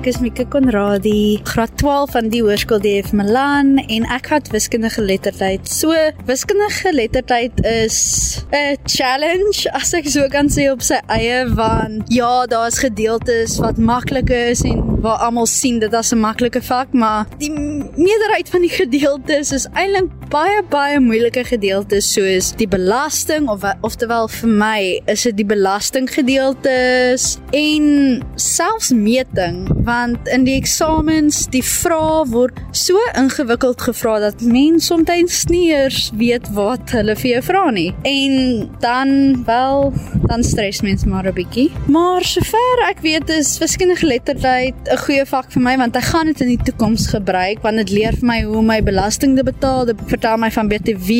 Ek 0.00 0.06
is 0.08 0.22
Mika 0.24 0.46
Konradi, 0.48 1.42
graad 1.44 1.74
12 1.76 2.14
van 2.14 2.28
die 2.32 2.38
Hoërskool 2.40 2.78
DF 2.80 3.10
Milan 3.12 3.74
en 3.82 4.06
ek 4.08 4.30
het 4.32 4.46
wiskundige 4.48 4.96
geletterdheid. 4.96 5.68
So, 5.68 5.92
wiskundige 6.24 6.86
geletterdheid 6.86 7.60
is 7.68 8.40
'n 8.48 8.80
challenge 8.88 9.68
as 9.76 9.92
ek 9.92 10.08
so 10.08 10.24
kan 10.32 10.48
sê 10.48 10.70
op 10.72 10.80
sy 10.80 11.02
eie 11.12 11.44
want 11.52 12.08
ja, 12.08 12.46
daar's 12.46 12.80
gedeeltes 12.80 13.58
wat 13.60 13.76
maklik 13.76 14.30
is 14.30 14.64
en 14.64 14.89
waar 15.00 15.18
almal 15.24 15.46
sien 15.46 15.78
dit 15.78 15.94
as 15.94 16.12
'n 16.12 16.20
maklike 16.20 16.62
vak, 16.62 16.92
maar 16.92 17.26
die 17.38 17.50
meerderheid 17.96 18.48
van 18.48 18.60
die 18.60 18.70
gedeeltes 18.72 19.52
is 19.52 19.66
eintlik 19.72 20.08
baie 20.30 20.62
baie 20.70 21.00
moeilike 21.00 21.44
gedeeltes. 21.44 22.12
Soos 22.12 22.52
die 22.56 22.68
belasting 22.68 23.48
of 23.48 23.64
oftewel 23.80 24.28
vir 24.28 24.48
my 24.48 25.00
is 25.10 25.22
dit 25.22 25.36
die 25.36 25.46
belastinggedeeltes 25.46 27.38
en 27.50 28.22
selfs 28.34 28.90
meting 28.90 29.68
want 29.84 30.28
in 30.28 30.44
die 30.44 30.54
eksamens 30.58 31.46
die 31.50 31.64
vrae 31.64 32.26
word 32.30 32.60
so 32.70 32.98
ingewikkeld 33.18 33.80
gevra 33.80 34.18
dat 34.20 34.40
mense 34.40 34.86
soms 34.86 35.46
nie 35.50 35.70
eers 35.70 36.10
weet 36.14 36.48
wat 36.54 36.90
hulle 36.90 37.16
vir 37.16 37.30
jou 37.30 37.42
vra 37.42 37.70
nie. 37.70 37.94
En 38.02 38.70
dan 38.80 39.44
wel 39.44 39.92
dan 40.30 40.44
stres 40.44 40.80
mense 40.80 41.08
maar 41.08 41.26
'n 41.26 41.34
bietjie. 41.34 41.70
Maar 41.86 42.24
sover 42.24 42.88
ek 42.88 43.00
weet 43.02 43.30
is 43.30 43.58
wiskundige 43.58 44.00
geletterdheid 44.00 44.74
'n 44.90 44.98
goeie 44.98 45.24
vak 45.26 45.52
vir 45.54 45.62
my 45.62 45.76
want 45.78 45.96
ek 45.96 46.06
gaan 46.10 46.26
dit 46.26 46.40
in 46.42 46.48
die 46.56 46.64
toekoms 46.66 47.06
gebruik 47.12 47.62
want 47.62 47.78
dit 47.78 47.92
leer 47.94 48.16
vir 48.18 48.26
my 48.26 48.38
hoe 48.42 48.56
om 48.58 48.66
my 48.66 48.80
belasting 48.82 49.36
te 49.38 49.44
betaal 49.46 49.86
dit 49.86 50.00
vertel 50.10 50.40
my 50.42 50.50
van 50.50 50.70
BTW 50.72 51.18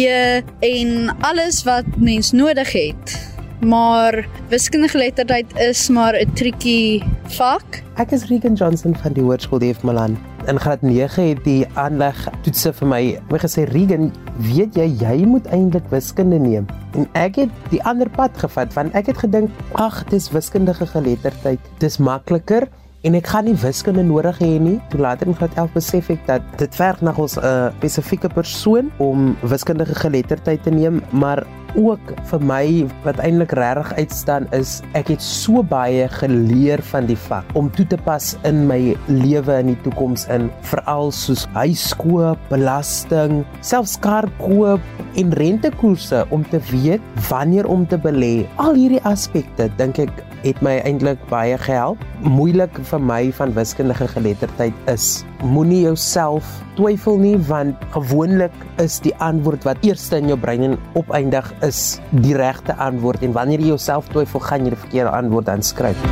en 0.66 1.12
alles 1.22 1.62
wat 1.68 1.86
mens 1.96 2.32
nodig 2.34 2.72
het 2.74 3.14
maar 3.60 4.26
wiskundige 4.48 4.96
geletterdheid 4.96 5.46
is 5.68 5.88
maar 5.88 6.16
'n 6.16 6.32
tricky 6.32 7.02
vak. 7.36 7.82
Ek 7.94 8.10
is 8.10 8.24
Regan 8.24 8.54
Johnson 8.54 8.96
van 8.96 9.12
die 9.12 9.22
Hoërskool 9.22 9.58
DF 9.58 9.82
Milan. 9.82 10.18
In 10.46 10.58
graad 10.58 10.82
9 10.82 11.28
het 11.28 11.44
die 11.44 11.66
aanleg 11.74 12.28
toetse 12.42 12.72
vir 12.72 12.88
my 12.88 13.20
my 13.30 13.38
gesê 13.38 13.68
Regan, 13.68 14.12
weet 14.36 14.74
jy 14.74 14.88
jy 14.98 15.26
moet 15.26 15.46
eintlik 15.46 15.84
wiskunde 15.90 16.38
neem. 16.38 16.66
En 16.96 17.08
ek 17.12 17.36
het 17.36 17.50
die 17.70 17.82
ander 17.82 18.08
pad 18.08 18.30
gevat 18.34 18.72
want 18.72 18.94
ek 18.94 19.06
het 19.06 19.18
gedink, 19.18 19.50
ag, 19.72 20.04
dis 20.08 20.30
wiskundige 20.30 20.86
geletterdheid. 20.86 21.60
Dis 21.78 21.98
makliker 21.98 22.68
en 23.02 23.16
ek 23.16 23.30
gaan 23.32 23.46
nie 23.48 23.56
wiskunde 23.56 24.02
nodig 24.04 24.38
hê 24.42 24.50
nie. 24.60 24.76
Toe 24.92 25.00
later 25.00 25.30
in 25.30 25.36
graad 25.38 25.56
11 25.56 25.72
besef 25.76 26.10
ek 26.12 26.26
dat 26.28 26.42
dit 26.60 26.76
verg 26.76 27.00
na 27.00 27.14
ons 27.16 27.36
'n 27.36 27.44
uh, 27.44 27.70
spesifieke 27.78 28.28
persoon 28.28 28.90
om 28.98 29.36
wiskundige 29.42 29.94
geletterdheid 29.94 30.62
te 30.62 30.70
neem, 30.70 31.02
maar 31.10 31.46
ook 31.78 32.12
vir 32.30 32.44
my 32.46 32.64
wat 33.04 33.20
eintlik 33.22 33.52
regtig 33.58 33.92
uitstaan 33.98 34.46
is 34.56 34.78
ek 34.98 35.12
het 35.12 35.22
so 35.24 35.62
baie 35.66 36.08
geleer 36.20 36.82
van 36.90 37.06
die 37.10 37.18
vak 37.28 37.46
om 37.58 37.70
toe 37.76 37.86
te 37.90 37.98
pas 38.06 38.32
in 38.48 38.64
my 38.70 38.80
lewe 39.10 39.58
in 39.60 39.72
die 39.72 39.78
toekoms 39.84 40.26
in 40.32 40.48
veral 40.70 41.12
soos 41.14 41.46
huiskoop, 41.54 42.40
belasting, 42.50 43.40
selfs 43.66 43.96
kaartkoop 44.04 44.80
en 45.20 45.34
rentekoerse 45.40 46.24
om 46.30 46.44
te 46.50 46.60
weet 46.70 47.02
wanneer 47.28 47.66
om 47.66 47.86
te 47.86 47.98
belê. 47.98 48.46
Al 48.62 48.78
hierdie 48.78 49.02
aspekte 49.08 49.70
dink 49.78 49.98
ek 50.02 50.22
het 50.44 50.60
my 50.64 50.78
eintlik 50.88 51.20
baie 51.32 51.58
gehelp. 51.60 52.00
Moeilik 52.24 52.78
vir 52.92 53.02
my 53.02 53.22
van 53.36 53.52
wiskundige 53.56 54.08
geletterdheid 54.14 54.76
is 54.92 55.20
moenie 55.42 55.82
jouself 55.82 56.48
twyfel 56.76 57.18
nie 57.20 57.36
want 57.48 57.76
gewoonlik 57.94 58.54
is 58.82 59.00
die 59.04 59.14
antwoord 59.24 59.64
wat 59.68 59.80
eerste 59.86 60.20
in 60.20 60.32
jou 60.32 60.38
brein 60.40 60.62
en 60.72 60.78
opeindig 60.94 61.52
is 61.66 62.00
die 62.24 62.36
regte 62.36 62.76
antwoord 62.76 63.24
en 63.26 63.36
wanneer 63.36 63.60
jy 63.60 63.74
jouself 63.74 64.08
twyfel 64.12 64.44
gaan 64.48 64.68
jy 64.68 64.74
die 64.74 64.84
verkeerde 64.84 65.16
antwoord 65.22 65.48
aanskryf. 65.48 66.10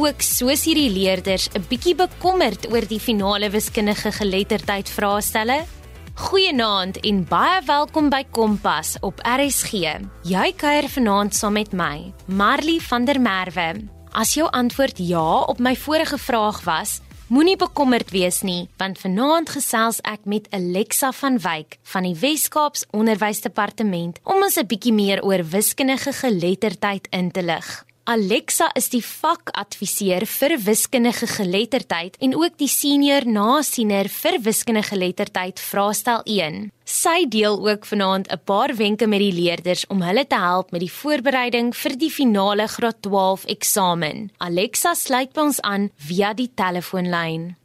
ook 0.00 0.22
soos 0.24 0.64
hierdie 0.64 0.90
leerders 0.90 1.48
'n 1.52 1.64
bietjie 1.68 1.94
bekommerd 1.94 2.70
oor 2.72 2.86
die 2.88 3.00
finale 3.00 3.50
wiskundige 3.50 4.12
geletterdheid 4.12 4.88
vraestelle? 4.88 5.79
Goeienaand 6.20 6.98
en 7.08 7.22
baie 7.24 7.62
welkom 7.64 8.10
by 8.12 8.20
Kompas 8.28 8.90
op 9.00 9.22
RSG. 9.24 9.94
Jy 10.28 10.50
kuier 10.60 10.84
vanaand 10.92 11.32
saam 11.34 11.56
met 11.56 11.72
my, 11.72 12.10
Marley 12.28 12.76
van 12.84 13.06
der 13.08 13.16
Merwe. 13.24 13.70
As 14.12 14.34
jou 14.36 14.44
antwoord 14.52 15.00
ja 15.00 15.40
op 15.48 15.62
my 15.64 15.72
vorige 15.80 16.18
vraag 16.20 16.60
was, 16.68 16.98
moenie 17.32 17.56
bekommerd 17.56 18.12
wees 18.12 18.42
nie, 18.44 18.68
want 18.76 19.00
vanaand 19.00 19.48
gesels 19.56 20.02
ek 20.04 20.28
met 20.28 20.52
Alexa 20.52 21.08
van 21.22 21.40
Wyk 21.40 21.78
van 21.94 22.04
die 22.04 22.16
Wes-Kaaps 22.20 22.84
Onderwysdepartement 22.92 24.20
om 24.24 24.44
ons 24.44 24.60
'n 24.60 24.66
bietjie 24.66 24.92
meer 24.92 25.24
oor 25.24 25.40
wiskundige 25.40 26.12
geletterdheid 26.12 27.08
in 27.10 27.30
te 27.30 27.42
lig. 27.42 27.89
Alexa 28.10 28.66
is 28.74 28.88
die 28.90 29.04
vakadviseur 29.06 30.24
vir 30.26 30.56
wiskundige 30.64 31.28
geletterdheid 31.30 32.16
en 32.18 32.32
ook 32.34 32.56
die 32.58 32.66
senior 32.66 33.22
nasiener 33.22 34.10
vir 34.10 34.40
wiskundige 34.42 34.96
geletterdheid 34.96 35.62
vraestel 35.62 36.24
1. 36.26 36.58
Sy 36.82 37.28
deel 37.30 37.54
ook 37.68 37.86
vanaand 37.86 38.26
'n 38.26 38.42
paar 38.44 38.74
wenke 38.74 39.06
met 39.06 39.22
die 39.22 39.32
leerders 39.32 39.86
om 39.86 40.02
hulle 40.02 40.26
te 40.26 40.40
help 40.42 40.72
met 40.72 40.80
die 40.80 40.90
voorbereiding 40.90 41.70
vir 41.76 41.96
die 41.96 42.10
finale 42.10 42.66
graad 42.66 42.98
12 43.02 43.44
eksamen. 43.46 44.30
Alexa 44.38 44.94
sluit 44.94 45.32
by 45.32 45.40
ons 45.40 45.60
aan 45.60 45.90
via 45.96 46.34
die 46.34 46.50
telefoonlyn. 46.54 47.59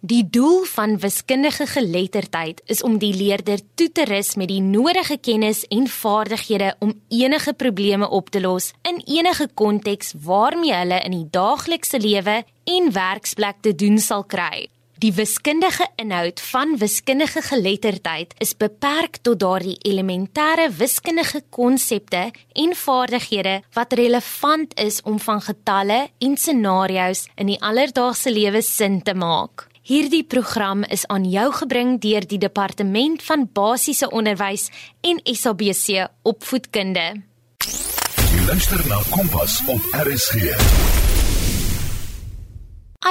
Die 0.00 0.22
doel 0.30 0.62
van 0.64 0.98
wiskundige 0.98 1.66
geletterdheid 1.66 2.60
is 2.70 2.82
om 2.86 3.00
die 3.02 3.14
leerder 3.14 3.58
toe 3.74 3.88
te 3.92 4.04
rus 4.06 4.36
met 4.38 4.46
die 4.46 4.60
nodige 4.62 5.16
kennis 5.18 5.64
en 5.74 5.88
vaardighede 5.90 6.76
om 6.78 6.92
enige 7.10 7.52
probleme 7.52 8.08
op 8.08 8.30
te 8.30 8.40
los 8.40 8.70
in 8.86 9.02
enige 9.04 9.48
konteks 9.54 10.14
waarmee 10.22 10.74
hulle 10.74 11.00
in 11.02 11.16
die 11.16 11.26
daaglikse 11.34 11.98
lewe 11.98 12.44
en 12.64 12.92
werksplek 12.94 13.58
te 13.60 13.74
doen 13.74 13.98
sal 13.98 14.22
kry. 14.22 14.68
Die 14.98 15.12
wiskundige 15.14 15.88
inhoud 15.96 16.40
van 16.40 16.76
wiskundige 16.78 17.42
geletterdheid 17.42 18.34
is 18.38 18.56
beperk 18.58 19.18
tot 19.22 19.38
daardie 19.42 19.76
elementêre 19.82 20.68
wiskundige 20.78 21.42
konsepte 21.50 22.30
en 22.54 22.74
vaardighede 22.74 23.60
wat 23.74 23.98
relevant 23.98 24.78
is 24.78 25.02
om 25.02 25.18
van 25.18 25.42
getalle 25.42 26.08
en 26.18 26.36
scenario's 26.36 27.26
in 27.34 27.50
die 27.50 27.58
alledaagse 27.62 28.30
lewe 28.30 28.62
sin 28.62 29.02
te 29.02 29.14
maak. 29.14 29.67
Hierdie 29.88 30.24
program 30.24 30.82
is 30.84 31.06
aan 31.08 31.22
jou 31.24 31.46
gebring 31.62 31.94
deur 32.02 32.26
die 32.28 32.36
Departement 32.38 33.22
van 33.24 33.46
Basiese 33.56 34.10
Onderwys 34.12 34.66
en 35.00 35.16
SABC 35.24 36.02
Opvoedkunde. 36.28 37.04
Jy 38.28 38.42
luister 38.50 38.82
na 38.84 38.98
Kompas 39.08 39.54
op 39.64 39.86
RSG. 39.96 40.52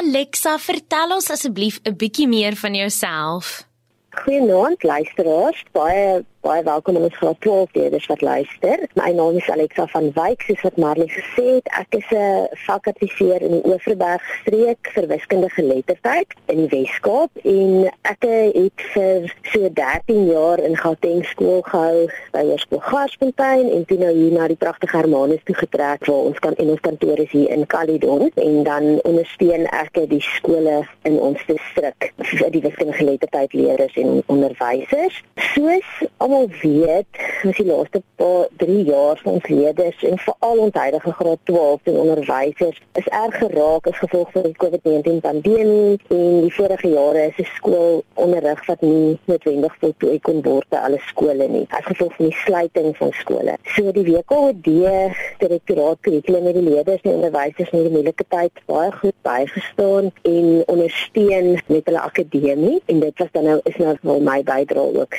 Alexa, 0.03 0.53
vertel 0.61 1.15
ons 1.17 1.31
asseblief 1.33 1.79
'n 1.81 1.97
bietjie 1.97 2.27
meer 2.27 2.53
van 2.55 2.77
jouself. 2.77 3.65
Goeienaand 4.09 4.83
luisteraars, 4.83 5.63
baie 5.71 6.25
baie 6.47 6.63
welkom 6.63 6.95
aan 6.95 7.03
ons 7.03 7.15
graad 7.19 7.39
12 7.43 7.73
leerders 7.75 8.05
wat 8.07 8.21
luister. 8.21 8.83
My 8.95 9.09
naam 9.11 9.35
is 9.35 9.49
Alexa 9.51 9.83
van 9.91 10.05
Wyk, 10.15 10.45
soos 10.47 10.61
wat 10.63 10.77
Marley 10.79 11.09
gesê 11.11 11.43
het. 11.57 11.67
Ek 11.75 11.97
is 11.99 12.07
'n 12.15 12.47
vakadviseur 12.65 13.41
in 13.41 13.51
die 13.51 13.65
Oeverberg 13.67 14.23
streek 14.41 14.89
vir 14.95 15.07
wiskundige 15.07 15.53
geletterdheid 15.59 16.29
in 16.45 16.57
die 16.63 16.69
Wes-Kaap 16.71 17.31
en 17.43 17.91
ek 18.01 18.21
het 18.61 18.79
vir 18.93 19.33
so 19.51 19.69
13 19.73 20.25
jaar 20.31 20.59
in 20.59 20.77
Gauteng 20.77 21.25
skool 21.25 21.61
gehou 21.61 22.07
by 22.31 22.43
Hoërskool 22.47 22.79
Garsfontein 22.79 23.67
en 23.69 23.85
toe 23.85 23.97
nou 23.97 24.13
hier 24.13 24.31
na 24.31 24.47
die 24.47 24.61
pragtige 24.63 24.97
Hermanus 24.97 25.43
toe 25.43 25.55
getrek 25.55 26.05
waar 26.05 26.23
ons 26.31 26.39
kan 26.39 26.55
en 26.55 26.69
ons 26.69 26.79
kantoor 26.79 27.19
is 27.19 27.31
hier 27.31 27.49
in 27.49 27.65
Caledon 27.65 28.31
en 28.35 28.63
dan 28.63 29.01
ondersteun 29.03 29.65
ek 29.65 29.99
die 30.09 30.21
skole 30.21 30.87
in 31.03 31.19
ons 31.19 31.39
distrik 31.47 32.13
vir 32.15 32.51
die 32.51 32.61
wiskundige 32.61 32.97
geletterdheid 32.97 33.53
leerders 33.53 33.95
en 33.95 34.23
onderwysers. 34.27 35.23
Soos 35.35 36.07
almal 36.17 36.36
almal 36.37 36.49
weet, 36.61 37.17
ons 37.45 37.57
die 37.57 37.65
laaste 37.65 38.01
paar 38.19 38.47
3 38.61 38.83
jaar 38.85 39.19
van 39.23 39.37
ons 39.37 39.47
leerders 39.49 40.03
en 40.05 40.17
veral 40.21 40.59
ons 40.65 40.75
huidige 40.77 41.13
graad 41.19 41.39
12 41.49 41.89
en 41.89 41.97
onderwysers 42.03 42.81
is 43.01 43.07
erg 43.19 43.37
geraak 43.41 43.87
as 43.89 44.01
gevolg 44.01 44.31
van 44.35 44.45
die 44.45 44.57
COVID-19 44.61 45.21
pandemie. 45.25 45.97
En 46.13 46.41
die 46.43 46.53
vorige 46.53 46.91
jare 46.91 47.23
is 47.29 47.39
die 47.39 47.47
skoolonderrig 47.55 48.61
wat 48.67 48.83
nie 48.85 49.17
noodwendig 49.29 49.77
voltooi 49.81 50.19
kon 50.27 50.43
word 50.45 50.69
by 50.73 50.83
alle 50.89 50.99
skole 51.07 51.47
nie 51.53 51.63
as 51.77 51.87
gevolg 51.87 52.13
van 52.19 52.29
die 52.29 52.39
sluiting 52.43 52.91
van 52.99 53.15
skole. 53.21 53.57
So 53.75 53.95
die 53.95 54.05
WKD 54.11 54.75
direktoraat 55.41 56.03
kurrikulum 56.05 56.47
met 56.49 56.59
die 56.59 56.67
leerders 56.67 57.05
en 57.05 57.17
onderwysers 57.17 57.73
in 57.73 57.87
'n 57.87 57.95
moeilike 57.97 58.25
tyd 58.29 58.63
baie 58.69 58.91
goed 59.01 59.17
bygestaan 59.23 60.11
en 60.21 60.63
ondersteun 60.67 61.57
met 61.65 61.85
hulle 61.85 61.99
akademie. 61.99 62.81
En 62.85 62.99
dit 62.99 63.17
was 63.17 63.31
dan 63.31 63.43
nou 63.43 63.59
is 63.63 63.77
nou 63.77 63.97
vir 64.01 64.21
my 64.21 64.43
bydrae 64.43 64.93
ook 65.01 65.15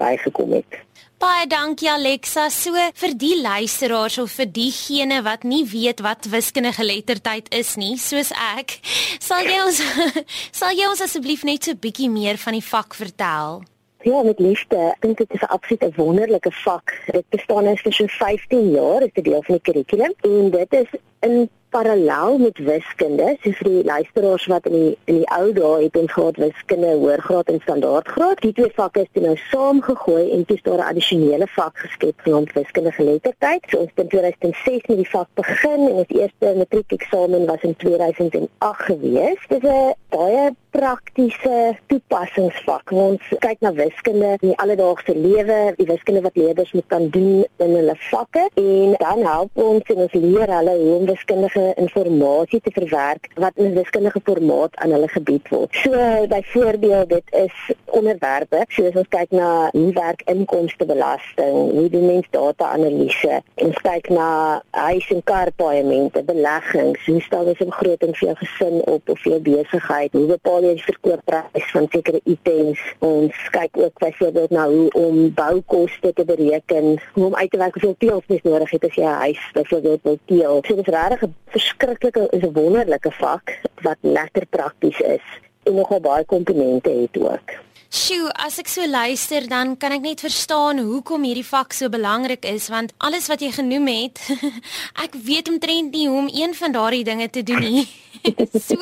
bygekom 0.00 0.56
het. 0.58 0.80
Baie 1.20 1.44
dankie 1.44 1.90
Alexa. 1.92 2.46
So 2.48 2.72
vir 2.96 3.12
die 3.20 3.34
luisteraars 3.42 4.16
of 4.22 4.32
vir 4.38 4.48
diegene 4.48 5.18
wat 5.26 5.42
nie 5.44 5.66
weet 5.68 6.00
wat 6.00 6.30
wiskundige 6.32 6.80
geletterdheid 6.80 7.50
is 7.52 7.74
nie, 7.76 7.98
soos 8.00 8.30
ek, 8.32 8.78
sal 9.20 9.44
jy 9.44 9.58
ons 9.66 9.82
sal 10.60 10.72
jy 10.72 10.88
ons 10.88 11.04
asseblief 11.04 11.44
net 11.44 11.68
so 11.68 11.76
'n 11.76 11.82
bietjie 11.84 12.08
meer 12.08 12.40
van 12.40 12.56
die 12.56 12.64
vak 12.64 12.96
vertel? 12.96 13.60
Ja, 14.00 14.22
met 14.24 14.40
liefde. 14.40 14.78
Ek 14.96 15.02
dink 15.04 15.18
dit 15.18 15.36
is 15.36 15.44
'n 15.44 15.52
absoluut 15.52 15.84
'n 15.84 15.92
wonderlike 16.00 16.52
vak. 16.64 16.88
Dit 17.12 17.28
bestaan 17.28 17.64
nou 17.64 17.76
vir 17.76 17.92
so 17.92 18.06
15 18.06 18.70
jaar, 18.72 19.02
is 19.02 19.12
'n 19.12 19.22
deel 19.22 19.42
van 19.42 19.54
die 19.54 19.64
kurrikulum 19.68 20.14
en 20.24 20.50
dit 20.50 20.72
is 20.72 20.88
in 21.20 21.50
parallel 21.70 22.38
met 22.38 22.58
wiskunde, 22.58 23.36
so 23.42 23.52
vir 23.60 23.68
die 23.70 23.84
luisteraars 23.84 24.46
wat 24.50 24.66
in 24.70 24.76
die 24.76 24.90
in 25.10 25.20
die 25.20 25.28
ou 25.36 25.52
dae 25.56 25.84
het 25.84 25.96
ons 26.00 26.12
gehad 26.12 26.40
wiskunde 26.42 26.92
hoërgraad 27.02 27.52
en 27.52 27.60
standaardgraad. 27.62 28.42
Die 28.44 28.52
twee 28.58 28.72
vakke 28.74 29.04
is 29.06 29.22
nou 29.22 29.36
saamgegooi 29.50 30.30
en 30.34 30.44
dis 30.50 30.62
daar 30.66 30.82
'n 30.82 30.90
addisionele 30.90 31.46
vak 31.56 31.78
geskep 31.84 32.20
genaamd 32.26 32.52
wiskunde 32.52 32.92
geletterdheid. 32.92 33.62
So 33.68 33.78
ons 33.78 33.90
het 33.94 34.04
in 34.04 34.08
2006 34.08 34.86
met 34.86 34.96
die 35.02 35.10
vak 35.10 35.28
begin 35.34 35.80
en 35.88 35.96
ons 36.02 36.14
eerste 36.20 36.54
matriekeksamen 36.56 37.46
was 37.46 37.62
in 37.62 37.76
2008 37.76 38.82
gewees. 38.90 39.40
Dit 39.48 39.64
is 39.64 39.70
'n 39.70 39.94
baie 40.10 40.50
praktiese 40.70 41.76
toepassingsvak. 41.90 42.92
Ons 42.92 43.22
kyk 43.42 43.60
na 43.60 43.72
wiskunde 43.72 44.36
in 44.38 44.50
die 44.52 44.58
alledaagse 44.62 45.14
lewe, 45.14 45.74
die 45.76 45.86
wiskunde 45.86 46.22
wat 46.22 46.36
leerders 46.38 46.72
moet 46.72 46.86
kan 46.86 47.08
doen 47.10 47.44
in 47.58 47.74
hulle 47.74 47.96
vakke 48.10 48.46
en 48.54 48.94
dan 48.98 49.24
help 49.26 49.50
ons 49.54 49.92
en 49.94 50.04
ons 50.06 50.12
leer 50.12 50.54
hulle 50.58 50.76
hoe 50.78 50.94
om 50.98 51.06
wiskundige 51.10 51.64
inligting 51.76 52.62
te 52.62 52.72
verwerk 52.74 53.28
wat 53.34 53.52
in 53.56 53.70
'n 53.70 53.74
wiskundige 53.74 54.20
formaat 54.24 54.76
aan 54.76 54.90
hulle 54.90 55.08
gebied 55.08 55.48
word. 55.48 55.74
So 55.74 55.90
byvoorbeeld 56.26 57.08
dit 57.08 57.26
is 57.30 57.56
onderwerpe 57.84 58.64
soos 58.68 58.94
ons 58.94 59.08
kyk 59.08 59.30
na 59.30 59.68
hoe 59.72 59.92
werk 59.92 60.22
inkomstebelasting, 60.24 61.56
hoe 61.76 61.88
doen 61.88 62.06
mens 62.06 62.26
data-analise, 62.30 63.42
ons 63.54 63.78
kyk 63.82 64.08
na 64.08 64.62
huis- 64.70 65.10
en 65.10 65.22
karpaaiemente, 65.24 66.22
beleggings, 66.22 67.06
hoe 67.06 67.20
stel 67.20 67.44
jy 67.44 67.54
'n 67.60 67.70
begroting 67.72 68.16
vir 68.16 68.28
jou 68.28 68.36
gesin 68.36 68.76
op 68.86 69.08
of 69.08 69.18
vir 69.20 69.32
jou 69.32 69.40
besigheid, 69.40 69.99
hoe 70.12 70.26
bepaal 70.26 70.62
jy 70.62 70.74
die 70.74 70.84
verkoopprys 70.84 71.70
van 71.70 71.86
sekere 71.90 72.20
items. 72.24 72.80
Ons 72.98 73.36
kyk 73.50 73.76
ook 73.76 73.98
byvoorbeeld 73.98 74.50
na 74.50 74.68
hoe 74.68 74.90
om 74.92 75.34
boukoste 75.34 76.12
te 76.12 76.24
bereken, 76.24 77.00
hoe 77.12 77.26
om 77.26 77.34
uit 77.34 77.50
te 77.50 77.58
werk 77.58 77.72
hoeveel 77.72 77.96
teels 77.98 78.26
mens 78.26 78.42
nodig 78.42 78.70
het 78.70 78.84
as 78.84 78.94
jy 78.94 79.04
'n 79.04 79.22
huis 79.24 79.42
byvoorbeeld 79.52 80.02
wil 80.02 80.18
teel. 80.24 80.62
So 80.66 80.74
dit 80.74 80.88
is 80.88 80.94
regtig 80.94 81.22
'n 81.22 81.34
verskriklike 81.46 82.28
is 82.30 82.42
'n 82.42 82.52
wonderlike 82.52 83.10
vak 83.10 83.60
wat 83.82 83.98
lekker 84.00 84.46
prakties 84.46 85.00
is 85.00 85.24
en 85.62 85.74
nogal 85.74 86.00
baie 86.00 86.24
komponente 86.24 86.90
het 86.90 87.18
ook. 87.18 87.69
Sjoe, 87.90 88.28
as 88.38 88.54
ek 88.62 88.68
so 88.70 88.84
luister 88.86 89.48
dan 89.50 89.72
kan 89.74 89.90
ek 89.90 90.04
net 90.04 90.20
verstaan 90.22 90.78
hoekom 90.78 91.24
hierdie 91.26 91.42
vak 91.42 91.74
so 91.74 91.90
belangrik 91.90 92.46
is 92.46 92.68
want 92.70 92.92
alles 93.02 93.26
wat 93.26 93.42
jy 93.42 93.48
genoem 93.56 93.90
het, 93.90 94.20
ek 95.04 95.18
weet 95.26 95.50
omtrent 95.50 95.90
nie 95.90 96.06
hoe 96.06 96.20
om 96.20 96.30
een 96.30 96.54
van 96.54 96.76
daardie 96.78 97.02
dinge 97.02 97.26
te 97.34 97.42
doen 97.42 97.58
nie. 97.66 97.82
so 98.68 98.78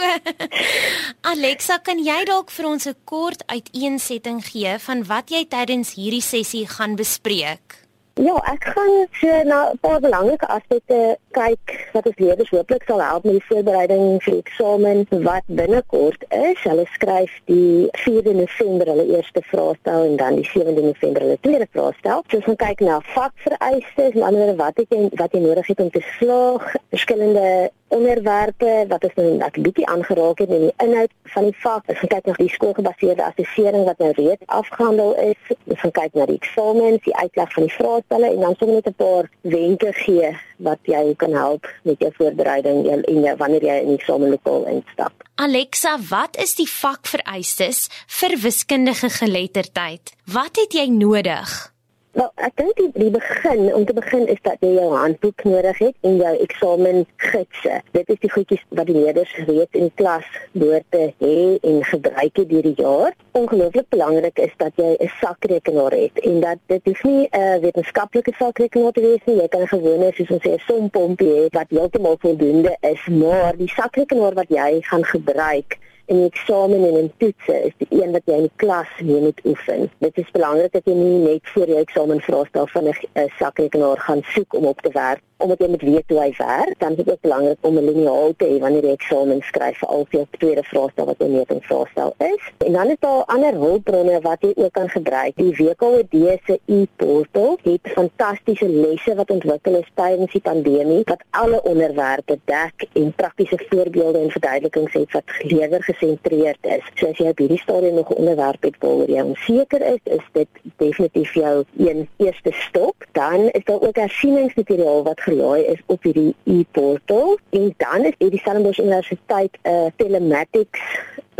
Alexa, 1.32 1.80
kan 1.80 2.04
jy 2.04 2.20
dalk 2.28 2.52
vir 2.52 2.68
ons 2.68 2.84
'n 2.84 3.00
kort 3.08 3.48
uiteensetting 3.48 4.44
gee 4.44 4.76
van 4.76 5.04
wat 5.08 5.32
jy 5.32 5.46
tydens 5.48 5.96
hierdie 5.96 6.24
sessie 6.24 6.66
gaan 6.68 7.00
bespreek? 7.00 7.87
Ja, 8.18 8.34
ek 8.50 8.64
gaan 8.74 9.06
so 9.14 9.42
na 9.46 9.70
'n 9.70 9.78
paar 9.78 10.00
belangrike 10.00 10.46
aspekte 10.46 11.16
kyk 11.30 11.90
wat 11.92 12.06
ons 12.06 12.18
leerders 12.18 12.50
hooplik 12.50 12.82
sal 12.86 13.02
help 13.02 13.24
met 13.24 13.36
die 13.38 13.46
voorbereiding 13.50 14.22
vir 14.22 14.32
die 14.32 14.42
eksamen 14.42 15.06
wat 15.22 15.44
binnekort 15.46 16.24
is. 16.28 16.58
Hulle 16.62 16.86
skryf 16.94 17.30
die 17.44 17.86
4de 18.02 18.34
November 18.34 18.86
hulle 18.86 19.06
eerste 19.06 19.42
vraestel 19.42 20.04
en 20.04 20.16
dan 20.16 20.34
die 20.34 20.48
7de 20.50 20.82
November 20.82 21.22
hulle 21.22 21.38
tweede 21.40 21.68
vraestel. 21.70 22.22
So 22.28 22.36
ons 22.36 22.44
gaan 22.44 22.62
kyk 22.66 22.80
na 22.80 23.00
vakvereistes, 23.14 24.14
en 24.14 24.22
ander 24.22 24.56
wat 24.56 24.76
het 24.82 24.90
jy 24.90 25.08
wat 25.14 25.32
jy 25.32 25.40
nodig 25.40 25.66
het 25.66 25.80
om 25.80 25.90
te 25.90 26.02
slaag, 26.18 26.74
verskillende 26.90 27.70
onderwerpe 27.88 28.84
wat 28.88 29.04
ons 29.04 29.14
nou 29.14 29.28
net 29.38 29.58
bietjie 29.62 29.86
aangeraak 29.86 30.42
het 30.42 30.50
in 30.50 30.66
die 30.66 30.74
inhoud 30.84 31.12
van 31.34 31.48
die 31.48 31.56
vak. 31.62 31.88
Ons 31.88 32.00
gaan 32.02 32.12
kyk 32.14 32.26
na 32.26 32.34
die 32.38 32.50
skoolgebaseerde 32.54 33.24
assessering 33.24 33.84
wat 33.88 34.02
nou 34.02 34.10
reeds 34.16 34.50
afgehandel 34.60 35.14
is. 35.24 35.56
Ons 35.64 35.80
gaan 35.84 35.94
kyk 36.00 36.18
na 36.18 36.26
die 36.30 36.38
eksamens, 36.40 37.02
die 37.06 37.16
uitleg 37.16 37.54
van 37.54 37.68
die 37.68 37.76
vraestelle 37.76 38.32
en 38.32 38.44
dan 38.46 38.58
sommer 38.58 38.80
net 38.80 38.90
'n 38.92 38.98
paar 39.04 39.30
wenke 39.40 39.92
gee 40.02 40.36
wat 40.58 40.78
jy 40.82 41.14
kan 41.16 41.32
help 41.32 41.66
met 41.82 41.98
jou 42.00 42.12
voorbereiding 42.18 42.86
en 42.88 43.22
jou 43.22 43.36
wanneer 43.36 43.64
jy 43.64 43.78
in 43.80 43.86
die 43.86 43.98
eksamenlokaal 43.98 44.66
instap. 44.66 45.12
Alexa, 45.34 45.98
wat 46.10 46.36
is 46.36 46.54
die 46.54 46.66
vakvereistes 46.66 47.88
vir 48.06 48.38
wiskundige 48.42 49.10
geletterdheid? 49.10 50.12
Wat 50.26 50.56
het 50.56 50.72
jy 50.72 50.88
nodig? 50.90 51.77
Wel, 52.18 52.30
ek 52.42 52.54
dink 52.58 52.72
die, 52.74 52.88
die 52.98 53.10
begin 53.14 53.60
om 53.78 53.84
te 53.86 53.94
begin 53.94 54.24
is 54.26 54.40
dat 54.42 54.64
jy 54.64 54.72
jou 54.74 54.88
handboek 54.90 55.44
nodig 55.46 55.76
het 55.84 56.08
en 56.08 56.16
jou 56.18 56.32
eksamengidse. 56.42 57.76
Dit 57.94 58.10
is 58.10 58.18
die 58.24 58.30
goedjies 58.32 58.64
wat 58.74 58.88
die 58.90 58.96
leerders 58.96 59.36
reeds 59.46 59.78
in 59.78 59.86
die 59.86 59.94
klas 60.00 60.26
behoort 60.50 60.88
te 60.90 61.04
hê 61.22 61.36
en 61.70 61.78
gebruik 61.86 62.40
het 62.40 62.50
deur 62.50 62.66
die 62.66 62.74
jaar. 62.82 63.14
Ongelooflik 63.38 63.86
belangrik 63.94 64.42
is 64.48 64.58
dat 64.58 64.74
jy 64.82 64.96
'n 64.98 65.12
sakrekenaar 65.20 65.94
het 65.94 66.18
en 66.26 66.40
dat 66.42 66.58
dit 66.66 66.90
is 66.94 67.02
nie 67.06 67.28
'n 67.30 67.38
uh, 67.38 67.56
wetenskaplike 67.62 68.34
sakrekenaar 68.38 68.92
te 68.92 69.06
wees 69.06 69.22
nie. 69.24 69.38
Jy 69.38 69.48
kan 69.48 69.62
'n 69.62 69.74
gewone 69.76 70.10
soos 70.12 70.30
ons 70.30 70.42
sê 70.42 70.58
'n 70.58 70.66
sompompie 70.66 71.34
hê 71.38 71.46
wat 71.54 71.70
heeltemal 71.70 72.16
voldoende 72.18 72.76
is, 72.80 73.06
maar 73.06 73.54
die 73.56 73.70
sakrekenaar 73.70 74.34
wat 74.34 74.50
jy 74.50 74.82
gaan 74.82 75.04
gebruik 75.04 75.78
die 76.16 76.24
eksamen 76.24 76.84
en 76.88 76.96
in 76.98 77.12
toetse 77.16 77.54
is 77.68 77.74
die 77.76 78.02
een 78.02 78.12
wat 78.12 78.22
jy 78.24 78.40
in 78.40 78.48
die 78.48 78.56
klas 78.56 78.88
mee 79.04 79.20
moet 79.20 79.40
oefen. 79.44 79.90
Dit 79.98 80.18
is 80.18 80.30
belangrik 80.32 80.72
dat 80.72 80.88
jy 80.88 80.94
nie 80.96 81.18
net 81.24 81.52
voor 81.52 81.68
jou 81.68 81.80
eksamen 81.80 82.20
vraestel 82.20 82.66
van 82.66 82.88
'n 82.88 83.30
sakrekenaar 83.38 83.98
gaan 83.98 84.22
soek 84.22 84.54
om 84.54 84.64
op 84.66 84.80
te 84.80 84.92
werk 84.92 85.22
omdat 85.38 85.58
jy 85.58 85.68
moet 85.68 85.82
weet 85.82 86.08
hoe 86.08 86.20
hy 86.20 86.32
werk, 86.38 86.78
dan 86.78 86.90
is 86.90 86.96
dit 86.96 87.10
ook 87.10 87.20
belangrik 87.20 87.58
om 87.60 87.78
'n 87.78 87.84
liniaal 87.84 88.32
te 88.36 88.44
hê 88.44 88.58
wanneer 88.60 88.84
jy 88.84 88.92
eksamen 88.92 89.40
skryf 89.42 89.78
vir 89.78 89.88
al 89.88 90.06
die 90.10 90.26
tweede 90.30 90.62
vraestel 90.62 91.04
wat 91.04 91.20
'n 91.22 91.32
metingsvraestel 91.32 92.14
is. 92.18 92.42
En 92.66 92.72
dan 92.72 92.88
is 92.88 93.00
daar 93.00 93.24
ander 93.24 93.54
hulpbronne 93.54 94.20
wat 94.20 94.40
jy 94.40 94.52
ook 94.54 94.72
kan 94.72 94.88
gebruik. 94.88 95.32
Die 95.36 95.54
WKOD 95.56 96.12
se 96.46 96.60
e-portal 96.66 97.58
het 97.62 97.80
fantastiese 97.82 98.68
lesse 98.68 99.14
wat 99.14 99.30
ontwikkel 99.30 99.74
is 99.74 99.90
tydens 99.94 100.32
die 100.32 100.40
pandemie 100.40 101.02
wat 101.04 101.22
alle 101.30 101.62
onderwerpe 101.62 102.38
dek 102.44 102.86
en 102.92 103.12
praktiese 103.12 103.58
voorbeelde 103.68 104.18
en 104.18 104.30
verduidelikings 104.30 104.92
het 104.92 105.12
wat 105.12 105.22
gelewer 105.26 105.82
gesentreerd 105.82 106.58
is. 106.60 106.84
So 106.94 107.06
as 107.06 107.18
jy 107.18 107.28
op 107.28 107.38
hierdie 107.38 107.58
stadium 107.58 107.94
nog 107.94 108.10
'n 108.10 108.18
onderwerp 108.22 108.62
het 108.62 108.76
waaroor 108.80 109.10
jy 109.10 109.22
onseker 109.22 109.80
is, 109.80 110.02
is 110.02 110.26
dit 110.32 110.48
definitief 110.76 111.34
jou 111.34 111.64
een 111.76 112.08
eerste 112.16 112.52
stap. 112.52 112.94
Dan 113.12 113.48
is 113.48 113.64
daar 113.64 113.80
ook 113.80 113.96
hersieningsmateriaal 113.96 115.02
wat 115.02 115.20
gelaai 115.28 115.62
is 115.74 115.80
op 115.86 116.02
hierdie 116.08 116.34
e-portal 116.44 117.36
en 117.60 117.70
dan 117.76 118.08
is 118.10 118.18
die 118.18 118.40
Stellenbosch 118.42 118.82
Universiteit 118.82 119.58
'n 119.62 119.70
uh, 119.70 119.90
telematics 119.96 120.84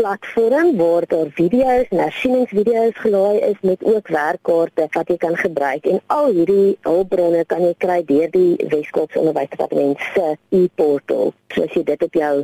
platform 0.01 0.77
waar 0.77 1.05
daar 1.07 1.31
video's 1.41 1.89
en 1.89 1.99
hersieningsvideo's 1.99 2.99
gelaai 3.05 3.39
is 3.39 3.59
met 3.61 3.85
ook 3.85 4.09
werkkaarte 4.09 4.87
wat 4.91 5.09
jy 5.09 5.17
kan 5.17 5.37
gebruik 5.37 5.87
en 5.87 6.01
al 6.07 6.31
hierdie 6.37 6.77
hulpbronne 6.83 7.43
kan 7.51 7.65
jy 7.67 7.75
kry 7.85 7.99
deur 8.11 8.31
die 8.31 8.55
Weskaapse 8.75 9.19
Onderwysdepartement 9.19 9.99
se 10.15 10.37
e-portal. 10.61 11.35
So 11.55 11.67
as 11.67 11.75
jy 11.75 11.83
dit 11.91 12.07
op 12.07 12.15
jou 12.15 12.35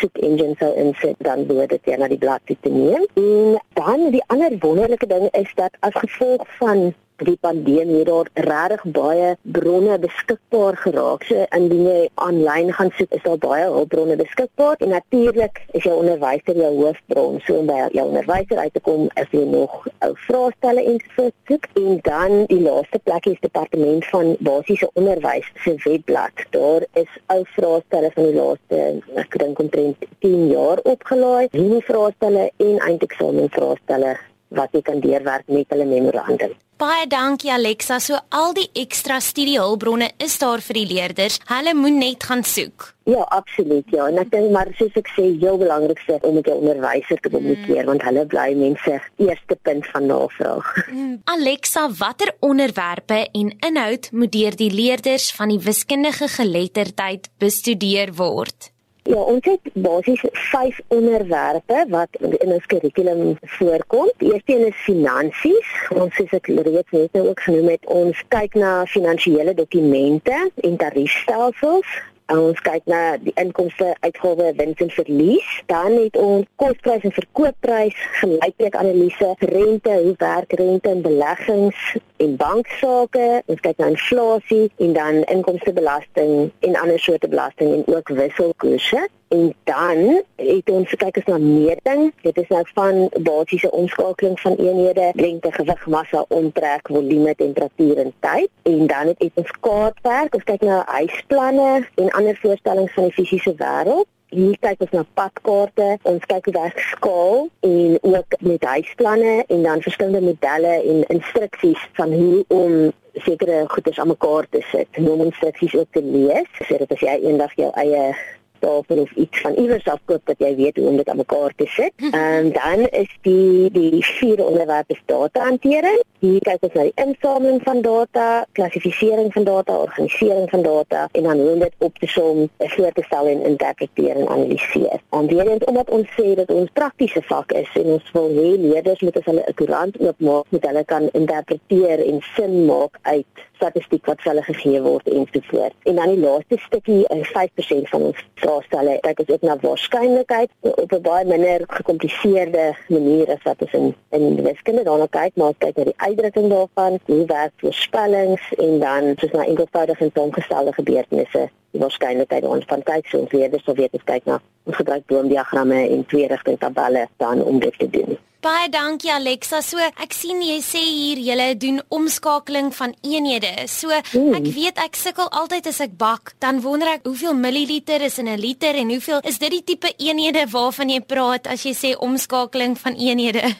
soek 0.00 0.18
engine 0.28 0.58
sou 0.58 0.72
insit 0.82 1.16
dan 1.28 1.46
behoort 1.46 1.76
dit 1.76 1.90
jy 1.92 1.96
na 2.00 2.10
die 2.10 2.18
bladsy 2.18 2.56
te 2.60 2.72
neem. 2.74 3.06
En 3.22 3.60
dan 3.78 4.10
die 4.10 4.24
ander 4.26 4.58
wonderlike 4.66 5.06
ding 5.06 5.28
is 5.32 5.52
dat 5.54 5.78
as 5.86 5.94
gevolg 5.94 6.42
van 6.58 6.88
die 7.24 7.36
pandemie 7.40 7.98
het 8.02 8.08
daar 8.08 8.28
regtig 8.34 8.82
baie 8.92 9.36
bronne 9.42 9.98
beskikbaar 9.98 10.76
geraak. 10.76 11.24
So 11.28 11.46
indien 11.56 11.86
jy 11.86 12.08
aanlyn 12.14 12.72
gaan 12.76 12.90
soek, 12.96 13.12
is 13.16 13.22
daar 13.24 13.38
baie 13.40 13.64
hulpbronne 13.64 14.16
beskikbaar 14.20 14.76
en 14.84 14.92
natuurlik 14.94 15.62
is 15.78 15.86
jou 15.88 15.94
onderwyser 15.96 16.56
jou 16.56 16.72
hoofbron. 16.80 17.40
So 17.46 17.60
om 17.60 17.70
by 17.70 17.86
jou 17.96 18.06
onderwyser 18.08 18.58
uit 18.58 18.74
te 18.74 18.82
kom, 18.84 19.08
is 19.14 19.32
jy 19.32 19.44
nog 19.48 19.78
ou 20.04 20.12
vraestelle 20.26 20.84
en 20.92 21.00
soek 21.16 21.68
en 21.80 21.98
dan 22.02 22.44
die 22.52 22.60
laaste 22.60 23.00
plek 23.08 23.30
is 23.32 23.40
departement 23.40 24.06
van 24.12 24.34
basiese 24.40 24.90
onderwys 24.94 25.48
se 25.64 25.76
webblad. 25.84 26.44
Daar 26.50 26.86
is 27.00 27.18
ou 27.32 27.42
vraestelle 27.56 28.12
van 28.14 28.30
die 28.30 28.36
laaste 28.36 28.84
ek 29.22 29.38
dink 29.40 29.60
omtrent 29.62 30.06
10 30.24 30.48
jaar 30.52 30.82
opgelaai. 30.84 31.48
Hierdie 31.52 31.84
vraestelle 31.88 32.50
en 32.56 32.78
eindeksamen 32.90 33.50
vraestelle 33.56 34.16
wat 34.56 34.72
jy 34.76 34.82
kan 34.86 35.02
deurwerk 35.02 35.48
met 35.50 35.74
hulle 35.74 35.88
memorandum. 35.90 36.54
Baie 36.76 37.06
dankie 37.08 37.48
Alexa. 37.48 37.96
So 38.04 38.18
al 38.36 38.50
die 38.52 38.66
ekstra 38.76 39.16
studiehulpbronne 39.24 40.10
is 40.20 40.34
daar 40.42 40.60
vir 40.60 40.76
die 40.76 40.88
leerders. 40.90 41.38
Hulle 41.48 41.72
moet 41.72 41.96
net 41.96 42.26
gaan 42.28 42.44
soek. 42.44 42.90
Ja, 43.08 43.22
absoluut. 43.32 43.86
Ja, 43.94 44.10
en 44.10 44.20
ek 44.20 44.28
dink 44.34 44.52
maar 44.52 44.68
soos 44.76 44.98
ek 45.00 45.08
sê, 45.14 45.24
heel 45.40 45.56
belangrikste 45.56 46.18
om 46.26 46.36
met 46.36 46.50
jou 46.50 46.58
onderwyser 46.58 47.22
te 47.22 47.32
kommunikeer 47.32 47.80
mm. 47.80 47.88
want 47.88 48.04
hulle 48.04 48.26
bly 48.28 48.46
mense 48.60 48.98
eerste 49.24 49.58
punt 49.64 49.88
van 49.94 50.08
navraag. 50.12 50.72
Mm. 50.96 51.16
Alexa, 51.28 51.82
watter 51.98 52.30
onderwerpe 52.46 53.18
en 53.36 53.50
inhoud 53.66 54.08
moet 54.12 54.32
deur 54.32 54.54
die 54.56 54.70
leerders 54.72 55.26
van 55.34 55.50
die 55.52 55.58
wiskundige 55.60 56.28
geletterdheid 56.32 57.28
bestudeer 57.42 58.14
word? 58.16 58.70
Ja, 59.06 59.20
ons 59.22 59.44
het 59.46 59.68
basies 59.72 60.22
vyf 60.50 60.80
onderwerpe 60.90 61.84
wat 61.88 62.16
in 62.20 62.52
ons 62.56 62.66
kurrikulum 62.66 63.36
voorkom. 63.58 64.10
Die 64.18 64.32
eerste 64.32 64.56
een 64.56 64.66
is 64.66 64.80
finansies. 64.82 65.68
Ons 65.94 66.18
soos 66.18 66.34
ek 66.34 66.50
reeds 66.50 66.90
net 66.90 67.14
nou 67.14 67.28
ook 67.28 67.44
genoem 67.46 67.70
het, 67.76 67.86
ons 67.86 68.24
kyk 68.34 68.58
na 68.58 68.72
finansiële 68.90 69.54
dokumente 69.54 70.40
en 70.54 70.76
tariefstelsels. 70.82 71.94
En 72.26 72.40
ons 72.42 72.60
kyk 72.66 72.88
na 72.90 73.00
die 73.22 73.32
inkomste, 73.38 73.92
uitgawes, 74.02 74.56
wins 74.58 74.80
en 74.82 74.90
verlies. 74.90 75.50
Dan 75.70 75.94
het 75.94 76.16
ons 76.18 76.46
kosprys 76.58 77.04
en 77.06 77.14
verkoopprys, 77.14 78.00
gelykheid 78.20 78.78
analise, 78.80 79.28
rente, 79.52 79.92
hoe 80.02 80.14
werk 80.18 80.56
rente 80.58 80.90
en 80.90 81.04
beleggings 81.06 81.84
en 82.22 82.34
banksaake. 82.40 83.28
Ons 83.46 83.62
kyk 83.62 83.78
na 83.78 83.92
inflasie 83.94 84.64
en 84.82 84.96
dan 84.98 85.22
inkomstebelasting 85.36 86.50
en 86.66 86.80
ander 86.82 86.98
soorte 86.98 87.30
belasting 87.30 87.76
en 87.76 87.94
ook 87.94 88.10
wisselkoerse. 88.18 89.06
En 89.28 89.54
dan 89.64 90.22
het 90.36 90.70
ons 90.70 90.88
gekyk 90.88 91.16
as 91.16 91.24
na 91.24 91.38
meting. 91.38 92.12
Dit 92.22 92.36
is 92.36 92.48
nou 92.48 92.62
van 92.74 93.08
basiese 93.22 93.70
omskakeling 93.70 94.40
van 94.40 94.54
eenhede, 94.54 95.10
lengte, 95.14 95.52
gewig, 95.52 95.86
massa, 95.86 96.24
omtrek, 96.28 96.88
volume, 96.92 97.34
temperatuur 97.34 97.98
en 97.98 98.12
tyd. 98.20 98.48
En 98.62 98.86
dan 98.86 99.06
het 99.06 99.30
ons 99.34 99.50
kaartwerk. 99.60 100.34
Ons 100.34 100.44
kyk 100.44 100.62
na 100.62 100.82
huisplanne 100.86 101.86
en 101.94 102.10
ander 102.10 102.38
voorstellings 102.42 102.92
van 102.92 103.10
die 103.10 103.12
fisiese 103.12 103.54
wêreld. 103.58 104.06
Hier 104.34 104.56
kyk 104.58 104.80
ons 104.82 104.90
na 104.90 105.04
padkaarte, 105.14 105.84
ons 106.02 106.24
kyk 106.26 106.48
hoe 106.48 106.54
werk 106.56 106.80
skaal 106.82 107.44
en 107.68 107.98
ook 108.02 108.34
met 108.42 108.64
huisplanne 108.64 109.44
en 109.46 109.62
dan 109.62 109.82
verskillende 109.82 110.20
modelle 110.20 110.72
en 110.82 111.04
instruksies 111.14 111.84
van 111.98 112.12
hoe 112.12 112.44
om 112.48 112.90
sekere 113.12 113.64
goederes 113.68 114.00
aan 114.00 114.10
mekaar 114.10 114.46
te 114.50 114.64
sit. 114.72 114.98
Noem 114.98 115.20
instruksies 115.28 115.76
ook 115.78 115.86
te 115.90 116.02
lees, 116.02 116.50
sodat 116.68 116.92
as 116.92 117.04
jy 117.06 117.14
eendag 117.22 117.54
jou 117.54 117.70
eie 117.78 118.10
tafel 118.58 118.98
of 118.98 119.10
iets 119.10 119.40
van 119.40 119.54
iewers 119.54 119.84
afkoop 119.84 120.20
dat 120.24 120.38
jy 120.38 120.56
weet 120.56 120.76
hoe 120.76 120.88
om 120.88 120.96
dit 120.96 121.08
aan 121.08 121.16
mekaar 121.16 121.52
te 121.56 121.66
sit. 121.66 121.92
En 122.10 122.52
dan 122.52 122.86
is 122.88 123.16
die 123.20 123.70
die 123.70 124.04
vierde 124.04 124.44
onderwerp 124.44 124.90
is 124.90 125.02
data 125.06 125.44
hantering. 125.44 126.02
Hier 126.20 126.40
kyk 126.40 126.62
ons 126.64 126.72
na 126.72 126.84
die 126.86 126.94
insameling 127.02 127.58
van 127.60 127.82
data, 127.84 128.26
klassifisering 128.56 129.28
van 129.34 129.44
data, 129.44 129.74
organisering 129.84 130.46
van 130.50 130.62
data 130.64 131.08
en 131.12 131.26
dan 131.28 131.40
hoe 131.40 131.58
dit 131.58 131.74
op 131.78 131.98
te 131.98 132.08
som, 132.08 132.46
voor 132.58 132.92
te 132.96 133.02
stel 133.04 133.26
en 133.26 133.42
interpreteer 133.50 134.16
en 134.16 134.28
analiseer. 134.28 135.02
En 135.10 135.26
weer 135.26 135.50
eens 135.50 135.64
omdat 135.64 135.90
ons 135.90 136.08
sê 136.16 136.32
dat 136.38 136.50
ons 136.50 136.72
praktiese 136.72 137.20
vak 137.28 137.52
is 137.52 137.68
en 137.82 137.90
ons 137.98 138.12
wil 138.16 138.30
hê 138.38 138.54
leerders 138.62 139.04
moet 139.04 139.18
as 139.20 139.28
hulle 139.28 139.44
'n 139.44 139.54
koerant 139.60 140.00
oopmaak, 140.00 140.44
moet 140.48 140.66
hulle 140.66 140.84
kan 140.84 141.10
interpreteer 141.12 142.06
en 142.06 142.20
sin 142.36 142.64
maak 142.64 142.96
uit 143.02 143.44
statistiek 143.56 144.06
wat 144.06 144.20
vir 144.22 144.32
hulle 144.32 144.44
gegee 144.48 144.80
word 144.84 145.08
en 145.08 145.26
so 145.32 145.40
voort. 145.50 145.76
En 145.84 145.94
dan 146.00 146.12
die 146.14 146.20
laaste 146.20 146.58
stukkie, 146.66 147.04
5% 147.08 147.88
van 147.92 148.02
ons 148.10 148.24
vraestelle, 148.42 148.98
kyk 149.06 149.22
ons 149.24 149.32
ook 149.34 149.46
na 149.48 149.56
waarskynlikheid 149.62 150.50
op 150.60 150.92
'n 150.92 151.02
baie 151.02 151.24
minder 151.24 151.64
gekompliseerde 151.78 152.76
manier 152.88 153.30
as 153.30 153.42
wat 153.44 153.62
ons 153.62 153.72
in 153.72 153.94
in 154.10 154.42
wiskunde 154.42 154.82
daarna 154.82 155.06
kyk, 155.10 155.36
maar 155.36 155.52
kyk 155.58 155.76
na 155.76 155.84
die 155.84 155.98
uitdrukking 156.08 156.48
daarvan, 156.52 156.98
hoe 157.10 157.24
werk 157.30 157.54
voorspellings 157.62 158.48
en 158.56 158.78
dan 158.82 159.12
soos 159.20 159.34
na 159.36 159.46
enkelvoudige 159.46 160.04
en 160.04 160.14
saamgestelde 160.14 160.72
gebeurtenisse 160.78 161.48
die 161.76 161.82
waarskynlikheid 161.82 162.46
ons 162.48 162.68
van 162.70 162.84
kyk 162.86 163.10
so 163.10 163.24
ons 163.24 163.34
leerders 163.36 163.64
sal 163.66 163.76
weet 163.78 163.96
as 163.98 164.06
kyk 164.08 164.30
na 164.30 164.38
ons 164.66 164.78
gebruik 164.80 165.04
boomdiagramme 165.10 165.82
en 165.90 166.06
twee 166.10 166.28
rigting 166.30 166.58
tabelle 166.62 167.06
dan 167.22 167.42
om 167.44 167.60
dit 167.62 167.78
te 167.78 167.88
doen. 167.90 168.16
Baie 168.46 168.68
dankie 168.70 169.10
Alexa. 169.10 169.58
So 169.64 169.80
ek 169.82 170.12
sien 170.14 170.42
jy 170.44 170.58
sê 170.62 170.82
hier 170.84 171.18
jy 171.24 171.46
doen 171.58 171.80
omskakeling 171.94 172.68
van 172.76 172.94
eenhede. 173.02 173.66
So 173.70 173.90
ek 173.90 174.46
weet 174.58 174.78
ek 174.82 174.98
sukkel 174.98 175.30
altyd 175.40 175.70
as 175.72 175.80
ek 175.82 175.96
bak, 175.98 176.36
dan 176.44 176.60
wonder 176.62 176.92
ek 176.94 177.08
hoeveel 177.08 177.34
milliliter 177.34 178.04
is 178.06 178.20
in 178.22 178.28
'n 178.28 178.38
liter 178.38 178.74
en 178.74 178.92
hoeveel 178.94 179.24
is 179.24 179.38
dit 179.38 179.50
die 179.50 179.64
tipe 179.64 179.90
eenhede 179.98 180.46
waarvan 180.50 180.90
jy 180.90 181.00
praat 181.00 181.46
as 181.46 181.64
jy 181.66 181.74
sê 181.74 181.96
omskakeling 181.98 182.78
van 182.78 182.94
eenhede? 182.94 183.54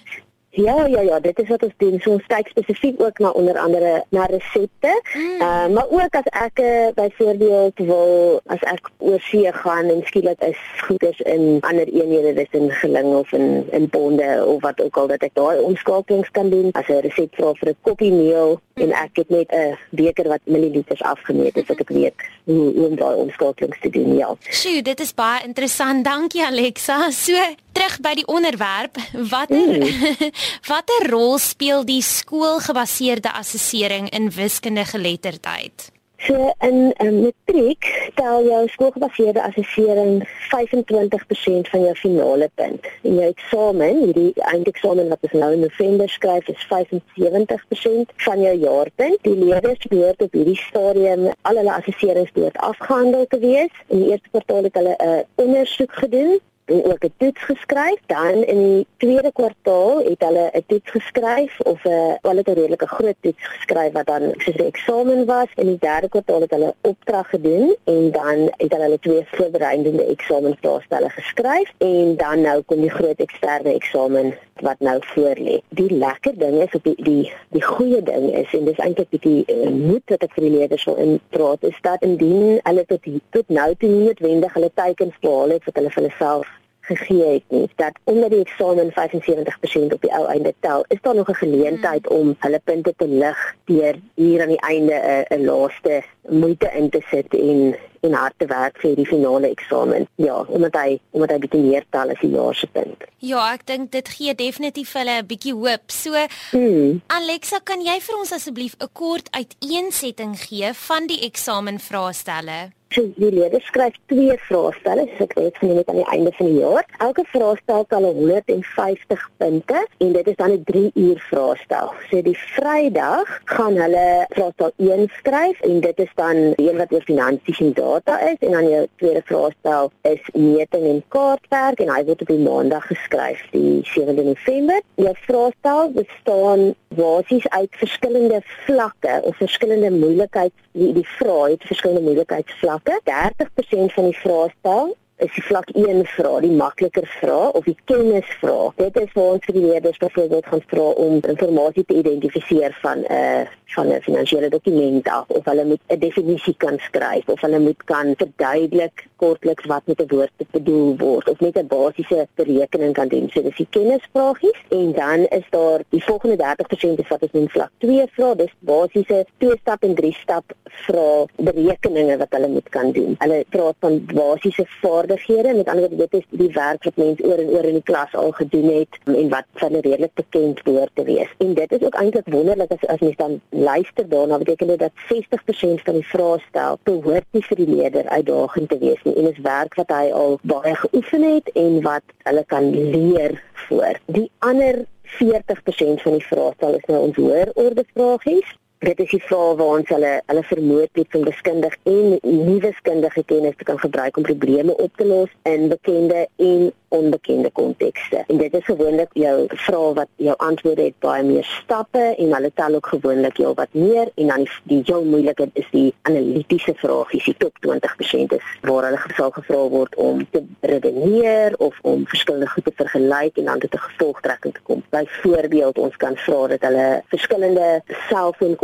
Ja, 0.56 0.86
ja, 0.86 1.00
ja, 1.00 1.20
dit 1.20 1.38
is 1.38 1.48
wat 1.48 1.62
ons 1.62 1.72
doen. 1.76 1.98
So 2.00 2.10
ons 2.16 2.28
kyk 2.32 2.48
spesifiek 2.48 3.00
ook 3.02 3.18
na 3.18 3.30
onder 3.36 3.58
andere 3.60 4.04
na 4.08 4.24
resepte. 4.24 4.92
Mm. 5.12 5.40
Uh, 5.40 5.66
maar 5.68 5.88
ook 5.90 6.16
as 6.16 6.30
ek 6.32 6.60
uh, 6.64 6.86
byvoorbeeld 6.94 7.82
wil 7.84 8.40
as 8.46 8.64
ek 8.64 8.88
oor 8.98 9.20
see 9.20 9.52
gaan 9.52 9.90
en 9.92 10.00
skielik 10.08 10.40
is 10.48 10.62
goeders 10.88 11.20
in 11.20 11.58
ander 11.60 11.92
eenhede, 11.92 12.32
dis 12.40 12.56
in 12.56 12.70
geling 12.70 13.12
of 13.18 13.32
in 13.36 13.66
in 13.70 13.88
bonde 13.92 14.44
of 14.46 14.62
wat 14.64 14.80
ook 14.80 14.96
al 14.96 15.12
dat 15.12 15.28
ek 15.28 15.36
daai 15.36 15.60
omskakelings 15.60 16.32
kan 16.32 16.48
doen. 16.50 16.72
As 16.72 16.88
'n 16.88 17.04
resep 17.04 17.36
vra 17.36 17.52
vir 17.60 17.68
'n 17.68 17.76
koppie 17.82 18.12
meel. 18.12 18.56
En 18.76 18.92
ek 18.92 19.16
het 19.16 19.28
net 19.32 19.52
'n 19.52 19.78
beker 19.90 20.28
wat 20.28 20.40
milliliters 20.44 21.02
afgemeet, 21.02 21.56
is 21.56 21.68
ek 21.68 21.88
weet 21.88 22.14
hoe 22.44 22.72
hoe 22.76 22.86
om 22.88 22.96
daai 22.96 23.16
omskakelings 23.16 23.80
te 23.80 23.90
doen. 23.90 24.16
Ja. 24.16 24.36
Sjoe, 24.50 24.82
dit 24.82 25.00
is 25.00 25.14
baie 25.14 25.44
interessant. 25.44 26.04
Dankie 26.04 26.44
Alexa. 26.44 27.10
So 27.10 27.32
terug 27.72 28.00
by 28.00 28.14
die 28.14 28.26
onderwerp, 28.26 28.96
watter 29.12 29.56
mm. 29.56 30.30
watter 30.72 31.10
rol 31.10 31.38
speel 31.38 31.84
die 31.84 32.02
skoolgebaseerde 32.02 33.32
assessering 33.32 34.10
in 34.10 34.30
wiskundige 34.30 34.90
geletterdheid? 34.90 35.95
So 36.18 36.52
in 36.60 36.94
um, 36.98 37.20
matriek 37.20 38.10
tel 38.14 38.44
jou 38.48 38.68
skoolgebaseerde 38.68 39.42
assessering 39.42 40.28
25% 40.48 41.68
van 41.72 41.80
jou 41.80 41.94
finale 41.94 42.50
punt. 42.54 42.88
En 43.02 43.18
jou 43.20 43.28
eksamen, 43.28 44.00
hierdie 44.04 44.32
eindeksamen 44.48 45.12
wat 45.12 45.28
ons 45.28 45.36
nou 45.36 45.52
in 45.52 45.60
November 45.60 46.08
skryf, 46.08 46.48
is 46.48 46.66
75% 46.72 48.16
van 48.28 48.42
jou 48.42 48.54
jaarpunt. 48.64 49.22
Die 49.28 49.36
leerders 49.36 49.86
behoort 49.92 50.24
op 50.24 50.32
hierdie 50.32 50.58
stadium 50.64 51.28
al 51.42 51.60
hulle 51.60 51.76
assesserings 51.76 52.32
behoort 52.32 52.58
afgehandel 52.64 53.28
te 53.28 53.38
wees. 53.44 53.80
In 53.86 54.02
die 54.02 54.10
eerste 54.14 54.32
kwartaal 54.32 54.70
het 54.70 54.80
hulle 54.80 54.96
'n 54.96 55.24
ondersoek 55.44 55.92
gedoen 55.92 56.38
en 56.66 56.84
ook 56.84 57.04
'n 57.04 57.12
toets 57.16 57.42
geskryf. 57.42 58.00
Dan 58.06 58.34
in 58.44 58.74
die 58.74 58.86
tweede 58.96 59.32
kwartaal 59.32 59.98
het 59.98 60.20
hulle 60.26 60.50
'n 60.52 60.64
toets 60.66 60.90
geskryf 60.90 61.60
of 61.60 61.84
'n 61.84 62.18
wel 62.22 62.38
'n 62.38 62.42
redelike 62.44 62.86
groot 62.86 63.14
toets 63.20 63.44
geskryf 63.46 63.92
wat 63.92 64.06
dan 64.06 64.22
soos 64.36 64.56
'n 64.56 64.66
eksamen 64.72 65.26
was. 65.26 65.46
In 65.54 65.66
die 65.66 65.78
derde 65.80 66.08
kwartaal 66.08 66.40
het 66.40 66.50
hulle 66.50 66.74
opdrag 66.80 67.28
gedoen 67.28 67.76
en 67.84 68.10
dan 68.10 68.38
het 68.56 68.72
hulle 68.72 68.82
hulle 68.82 68.98
twee 68.98 69.26
voorbereidende 69.26 70.04
eksamenvraestelle 70.04 71.10
geskryf 71.10 71.72
en 71.78 72.16
dan 72.16 72.40
nou 72.40 72.62
kom 72.62 72.80
die 72.80 72.90
groot 72.90 73.20
eksterne 73.20 73.72
eksamen 73.72 74.34
wat 74.60 74.78
nou 74.78 74.98
voorlê. 75.00 75.60
Die 75.68 75.90
lekker 75.90 76.38
ding 76.38 76.62
is 76.62 76.74
op 76.74 76.84
die 76.84 76.94
die 76.96 77.32
die 77.48 77.62
goeie 77.62 78.02
ding 78.02 78.34
is 78.34 78.54
en 78.54 78.64
dis 78.64 78.78
eintlik 78.78 79.08
bietjie 79.08 79.44
uh, 79.46 79.70
moed 79.70 80.02
wat 80.06 80.22
ek 80.22 80.32
vir 80.36 80.46
die 80.48 80.52
leerders 80.58 80.84
wil 80.84 80.96
inpraat 80.96 81.64
is 81.70 81.78
dat 81.80 82.02
indien 82.02 82.60
hulle 82.62 82.84
tot 82.86 83.08
tot 83.30 83.48
nou 83.48 83.74
toe 83.74 83.88
nie 83.88 84.04
noodwendig 84.04 84.52
hulle 84.52 84.70
teikens 84.74 85.18
behaal 85.20 85.56
het 85.56 85.64
wat 85.64 85.80
hulle 85.80 85.90
vir 85.90 86.02
hulle 86.02 86.14
self 86.18 86.55
gegee 86.86 87.32
het 87.34 87.46
nie 87.48 87.68
dat 87.76 87.98
omdat 88.04 88.30
die 88.30 88.44
eksamen 88.44 88.92
75% 88.94 89.94
op 89.96 90.02
die 90.02 90.12
ou 90.12 90.26
einde 90.26 90.54
tel, 90.60 90.84
is 90.88 91.02
daar 91.02 91.14
nog 91.14 91.28
'n 91.28 91.42
geleentheid 91.42 92.06
hmm. 92.06 92.16
om 92.16 92.36
hulle 92.38 92.60
punte 92.64 92.92
te 92.96 93.08
lig 93.08 93.54
deur 93.64 93.94
hier 94.14 94.42
aan 94.42 94.54
die 94.54 94.66
einde 94.72 95.26
'n 95.28 95.44
laaste 95.44 96.02
moeite 96.28 96.70
in 96.74 96.90
te 96.90 97.02
sit 97.10 97.34
en 97.34 97.76
en 98.00 98.12
hard 98.12 98.34
te 98.36 98.46
werk 98.46 98.78
vir 98.78 98.94
die 98.94 99.06
finale 99.06 99.50
eksamen. 99.50 100.06
Ja, 100.14 100.44
omdat 100.48 100.74
hy 100.74 100.98
omdat 101.10 101.30
hy 101.30 101.38
bietjie 101.38 101.62
meer 101.62 101.84
tel 101.90 102.12
as 102.14 102.20
die 102.20 102.30
jaar 102.30 102.54
se 102.54 102.66
punt. 102.66 103.04
Ja, 103.18 103.52
ek 103.54 103.66
dink 103.66 103.92
dit 103.92 104.08
gee 104.08 104.34
definitief 104.34 104.92
hulle 104.92 105.18
'n 105.22 105.26
bietjie 105.26 105.54
hoop. 105.54 105.90
So, 105.90 106.14
hmm. 106.50 107.02
Alexa, 107.06 107.58
kan 107.64 107.82
jy 107.82 108.00
vir 108.00 108.18
ons 108.18 108.32
asseblief 108.32 108.74
'n 108.78 108.88
kort 108.92 109.28
uiteensetting 109.30 110.38
gee 110.38 110.72
van 110.72 111.06
die 111.06 111.20
eksamenvraestelle? 111.26 112.75
So 112.94 113.02
die 113.16 113.32
leerders 113.34 113.66
skryf 113.66 113.96
twee 114.06 114.36
vraestelle, 114.46 115.08
so 115.16 115.24
ek 115.26 115.32
weet 115.36 115.56
van 115.58 115.72
net 115.74 115.88
aan 115.90 115.98
die 115.98 116.10
einde 116.14 116.30
van 116.36 116.46
die 116.46 116.60
jaar. 116.60 116.84
Elke 117.02 117.24
vraestel 117.32 117.84
tel 117.90 118.04
150 118.06 119.24
punte 119.42 119.80
en 120.04 120.12
dit 120.14 120.28
is 120.30 120.36
dan 120.38 120.52
'n 120.54 120.62
3 120.64 120.90
uur 120.94 121.18
vraestel. 121.30 121.90
So 122.10 122.22
die 122.22 122.36
Vrydag 122.54 123.40
gaan 123.44 123.76
hulle 123.76 124.26
vraestel 124.28 124.70
1 124.76 125.10
skryf 125.18 125.60
en 125.60 125.80
dit 125.80 125.98
is 125.98 126.12
dan 126.14 126.36
een 126.56 126.76
wat 126.76 126.92
oor 126.92 127.02
finansies 127.02 127.60
en 127.60 127.72
data 127.72 128.20
is 128.20 128.38
en 128.38 128.52
dan 128.52 128.68
jou 128.68 128.86
tweede 128.96 129.22
vraestel 129.24 129.90
is 130.02 130.22
meting 130.32 130.84
en 130.84 131.02
kaartwerk 131.08 131.80
en 131.80 131.90
hy 131.90 132.04
word 132.04 132.20
op 132.20 132.28
die 132.28 132.38
Maandag 132.38 132.86
geskryf, 132.86 133.42
die 133.50 133.82
7de 133.82 134.24
November. 134.24 134.80
Jou 134.94 135.14
vraestel 135.26 135.90
bestaan 135.90 136.74
basies 136.88 137.48
uit 137.48 137.70
verskillende 137.70 138.40
vlakke 138.44 139.20
of 139.22 139.36
verskillende 139.36 139.90
moeilikheids 139.90 140.54
die 140.72 140.92
die 140.92 141.08
vrae 141.18 141.50
het 141.50 141.64
verskillende 141.64 142.02
moeilikheidsvlakke 142.02 142.85
vlakke. 142.86 143.44
30% 143.86 143.92
van 143.94 144.04
die 144.04 144.18
vraestel 144.18 144.96
is 145.16 145.32
die 145.32 145.42
vlak 145.42 145.70
1 145.72 146.04
vraag, 146.06 146.40
die 146.44 146.52
makliker 146.52 147.06
vraag 147.20 147.52
of 147.52 147.64
die 147.64 147.76
kennisvraag. 147.88 148.74
Dit 148.76 148.98
is 149.00 149.12
waar 149.14 149.36
ons 149.36 149.46
vir 149.48 149.56
die 149.56 149.64
leerders 149.64 150.00
byvoorbeeld 150.02 150.50
gaan 150.52 150.64
vra 150.72 150.88
om 151.04 151.20
inligting 151.24 151.86
te 151.86 152.00
identifiseer 152.02 152.76
van 152.82 152.98
'n 152.98 153.12
uh, 153.12 153.46
van 153.74 153.88
'n 153.92 154.00
finansiële 154.00 154.48
dokument 154.48 155.08
af 155.08 155.28
of 155.28 155.44
hulle 155.44 155.64
moet 155.64 155.80
'n 155.88 155.98
definisie 155.98 156.54
kan 156.56 156.78
skryf 156.78 157.28
of 157.28 157.40
hulle 157.40 157.58
moet 157.58 157.84
kan 157.84 158.14
verduidelik 158.16 159.06
kortliks 159.16 159.64
wat 159.64 159.82
met 159.84 160.00
'n 160.00 160.06
woord 160.08 160.30
bedoel 160.50 160.96
word 160.96 161.28
of 161.28 161.40
net 161.40 161.56
'n 161.58 161.66
basiese 161.66 162.28
berekening 162.34 162.92
kan 162.92 163.08
doen. 163.08 163.28
So 163.32 163.42
dis 163.42 163.56
die 163.56 163.66
kennisvragies 163.70 164.60
en 164.68 164.92
dan 164.92 165.26
is 165.38 165.46
daar 165.50 165.80
die 165.88 166.04
volgende 166.04 166.36
30% 166.36 166.98
is 166.98 167.08
wat 167.08 167.22
ons 167.22 167.32
noem 167.32 167.48
vlak 167.48 167.70
2 167.78 168.06
vrae, 168.12 168.36
dis 168.36 168.52
basiese 168.58 169.26
2 169.38 169.56
stap 169.60 169.82
en 169.82 169.94
3 169.94 170.12
stap 170.12 170.44
vrae 170.62 171.26
berekeninge 171.36 172.16
wat 172.16 172.30
hulle 172.30 172.48
moet 172.48 172.68
kan 172.68 172.92
doen. 172.92 173.14
Hulle 173.18 173.44
praat 173.48 173.74
van 173.78 174.04
basiese 174.04 174.64
vaar 174.80 175.05
vaardighede. 175.06 175.54
Met 175.54 175.68
ander 175.68 175.88
woorde, 175.88 176.08
dit 176.08 176.20
is 176.20 176.38
die 176.38 176.52
werk 176.52 176.84
wat 176.84 176.96
mense 176.96 177.24
oor 177.24 177.38
en 177.38 177.48
oor 177.48 177.64
in 177.64 177.78
die 177.78 177.82
klas 177.82 178.14
al 178.14 178.32
gedoen 178.32 178.68
het 178.78 178.98
en 179.04 179.28
wat 179.28 179.44
van 179.54 179.72
redelik 179.72 180.14
bekend 180.14 180.62
behoort 180.62 180.90
te 180.94 181.04
wees. 181.04 181.34
En 181.38 181.54
dit 181.54 181.72
is 181.72 181.82
ook 181.82 181.94
eintlik 181.94 182.28
wonderlik 182.28 182.70
as 182.70 182.86
as 182.86 183.00
mens 183.00 183.16
dan 183.16 183.40
luister 183.50 184.08
daarna, 184.08 184.38
beteken 184.38 184.66
dit 184.66 184.78
dat 184.78 184.92
60% 185.12 185.82
van 185.84 185.94
die 185.94 186.06
vraestel 186.06 186.78
behoort 186.82 187.24
nie 187.30 187.44
vir 187.44 187.56
die 187.56 187.68
leerder 187.68 188.08
uitdagend 188.08 188.68
te 188.68 188.78
wees 188.78 189.02
nie 189.02 189.14
en 189.14 189.30
is 189.30 189.40
werk 189.42 189.74
wat 189.74 189.90
hy 189.90 190.10
al 190.12 190.38
baie 190.42 190.74
geoefen 190.74 191.22
het 191.22 191.50
en 191.54 191.80
wat 191.82 192.14
hulle 192.28 192.44
kan 192.46 192.70
leer 192.90 193.42
voor. 193.68 193.98
Die 194.06 194.30
ander 194.38 194.84
40% 195.18 196.02
van 196.02 196.18
die 196.18 196.26
vraestel 196.26 196.78
is 196.78 196.86
nou 196.90 197.00
ons 197.08 197.16
hoër 197.16 197.50
orde 197.54 197.84
vragies 197.94 198.54
dit 198.78 198.98
is 199.00 199.10
die 199.10 199.22
vrae 199.24 199.54
waar 199.56 199.78
ons 199.80 199.88
hulle 199.88 200.12
hulle 200.26 200.42
vermoed 200.50 200.98
het 201.00 201.14
om 201.16 201.24
wiskundig 201.24 201.76
en 201.82 202.18
nie 202.22 202.58
wiskundige 202.60 203.22
kennis 203.24 203.56
te 203.56 203.64
kan 203.64 203.78
gebruik 203.80 204.16
om 204.16 204.26
probleme 204.26 204.76
op 204.76 204.96
te 204.96 205.06
los 205.06 205.32
in 205.42 205.68
bekende 205.68 206.26
en 206.36 206.72
onbekende 206.88 207.50
kontekste. 207.50 208.24
En 208.26 208.36
dit 208.36 208.54
is 208.54 208.64
gewoonlik 208.64 209.10
jou 209.12 209.46
vrae 209.48 209.92
wat 209.94 210.08
jou 210.22 210.36
antwoorde 210.36 210.82
het 210.82 210.98
baie 211.04 211.24
meer 211.26 211.44
stappe 211.44 212.02
en 212.16 212.34
hulle 212.34 212.50
tel 212.54 212.74
ook 212.78 212.86
gewoonlik 212.86 213.40
jou 213.42 213.52
wat 213.58 213.72
meer 213.74 214.10
en 214.14 214.30
dan 214.32 214.44
die, 214.44 214.60
die 214.70 214.80
heel 214.84 215.04
moeilike 215.04 215.48
is 215.52 215.66
die 215.72 215.94
analitiese 216.02 216.74
vragies, 216.78 217.24
die 217.24 217.36
top 217.42 217.58
20% 217.66 218.36
is 218.38 218.52
waar 218.62 218.88
hulle 218.88 219.02
gesal 219.02 219.32
gevra 219.34 219.62
word 219.72 219.94
om 219.94 220.22
te 220.30 220.44
redeneer 220.60 221.56
of 221.58 221.78
om 221.82 222.06
verskillende 222.06 222.48
goed 222.54 222.68
te 222.68 222.76
vergelyk 222.76 223.42
en 223.42 223.50
dan 223.50 223.64
tot 223.64 223.74
'n 223.74 223.86
gevolgtrekking 223.88 224.54
te 224.54 224.60
kom. 224.62 224.82
Byvoorbeeld, 224.90 225.78
ons 225.78 225.96
kan 225.96 226.16
vra 226.16 226.46
dat 226.46 226.62
hulle 226.62 227.02
verskillende 227.08 227.82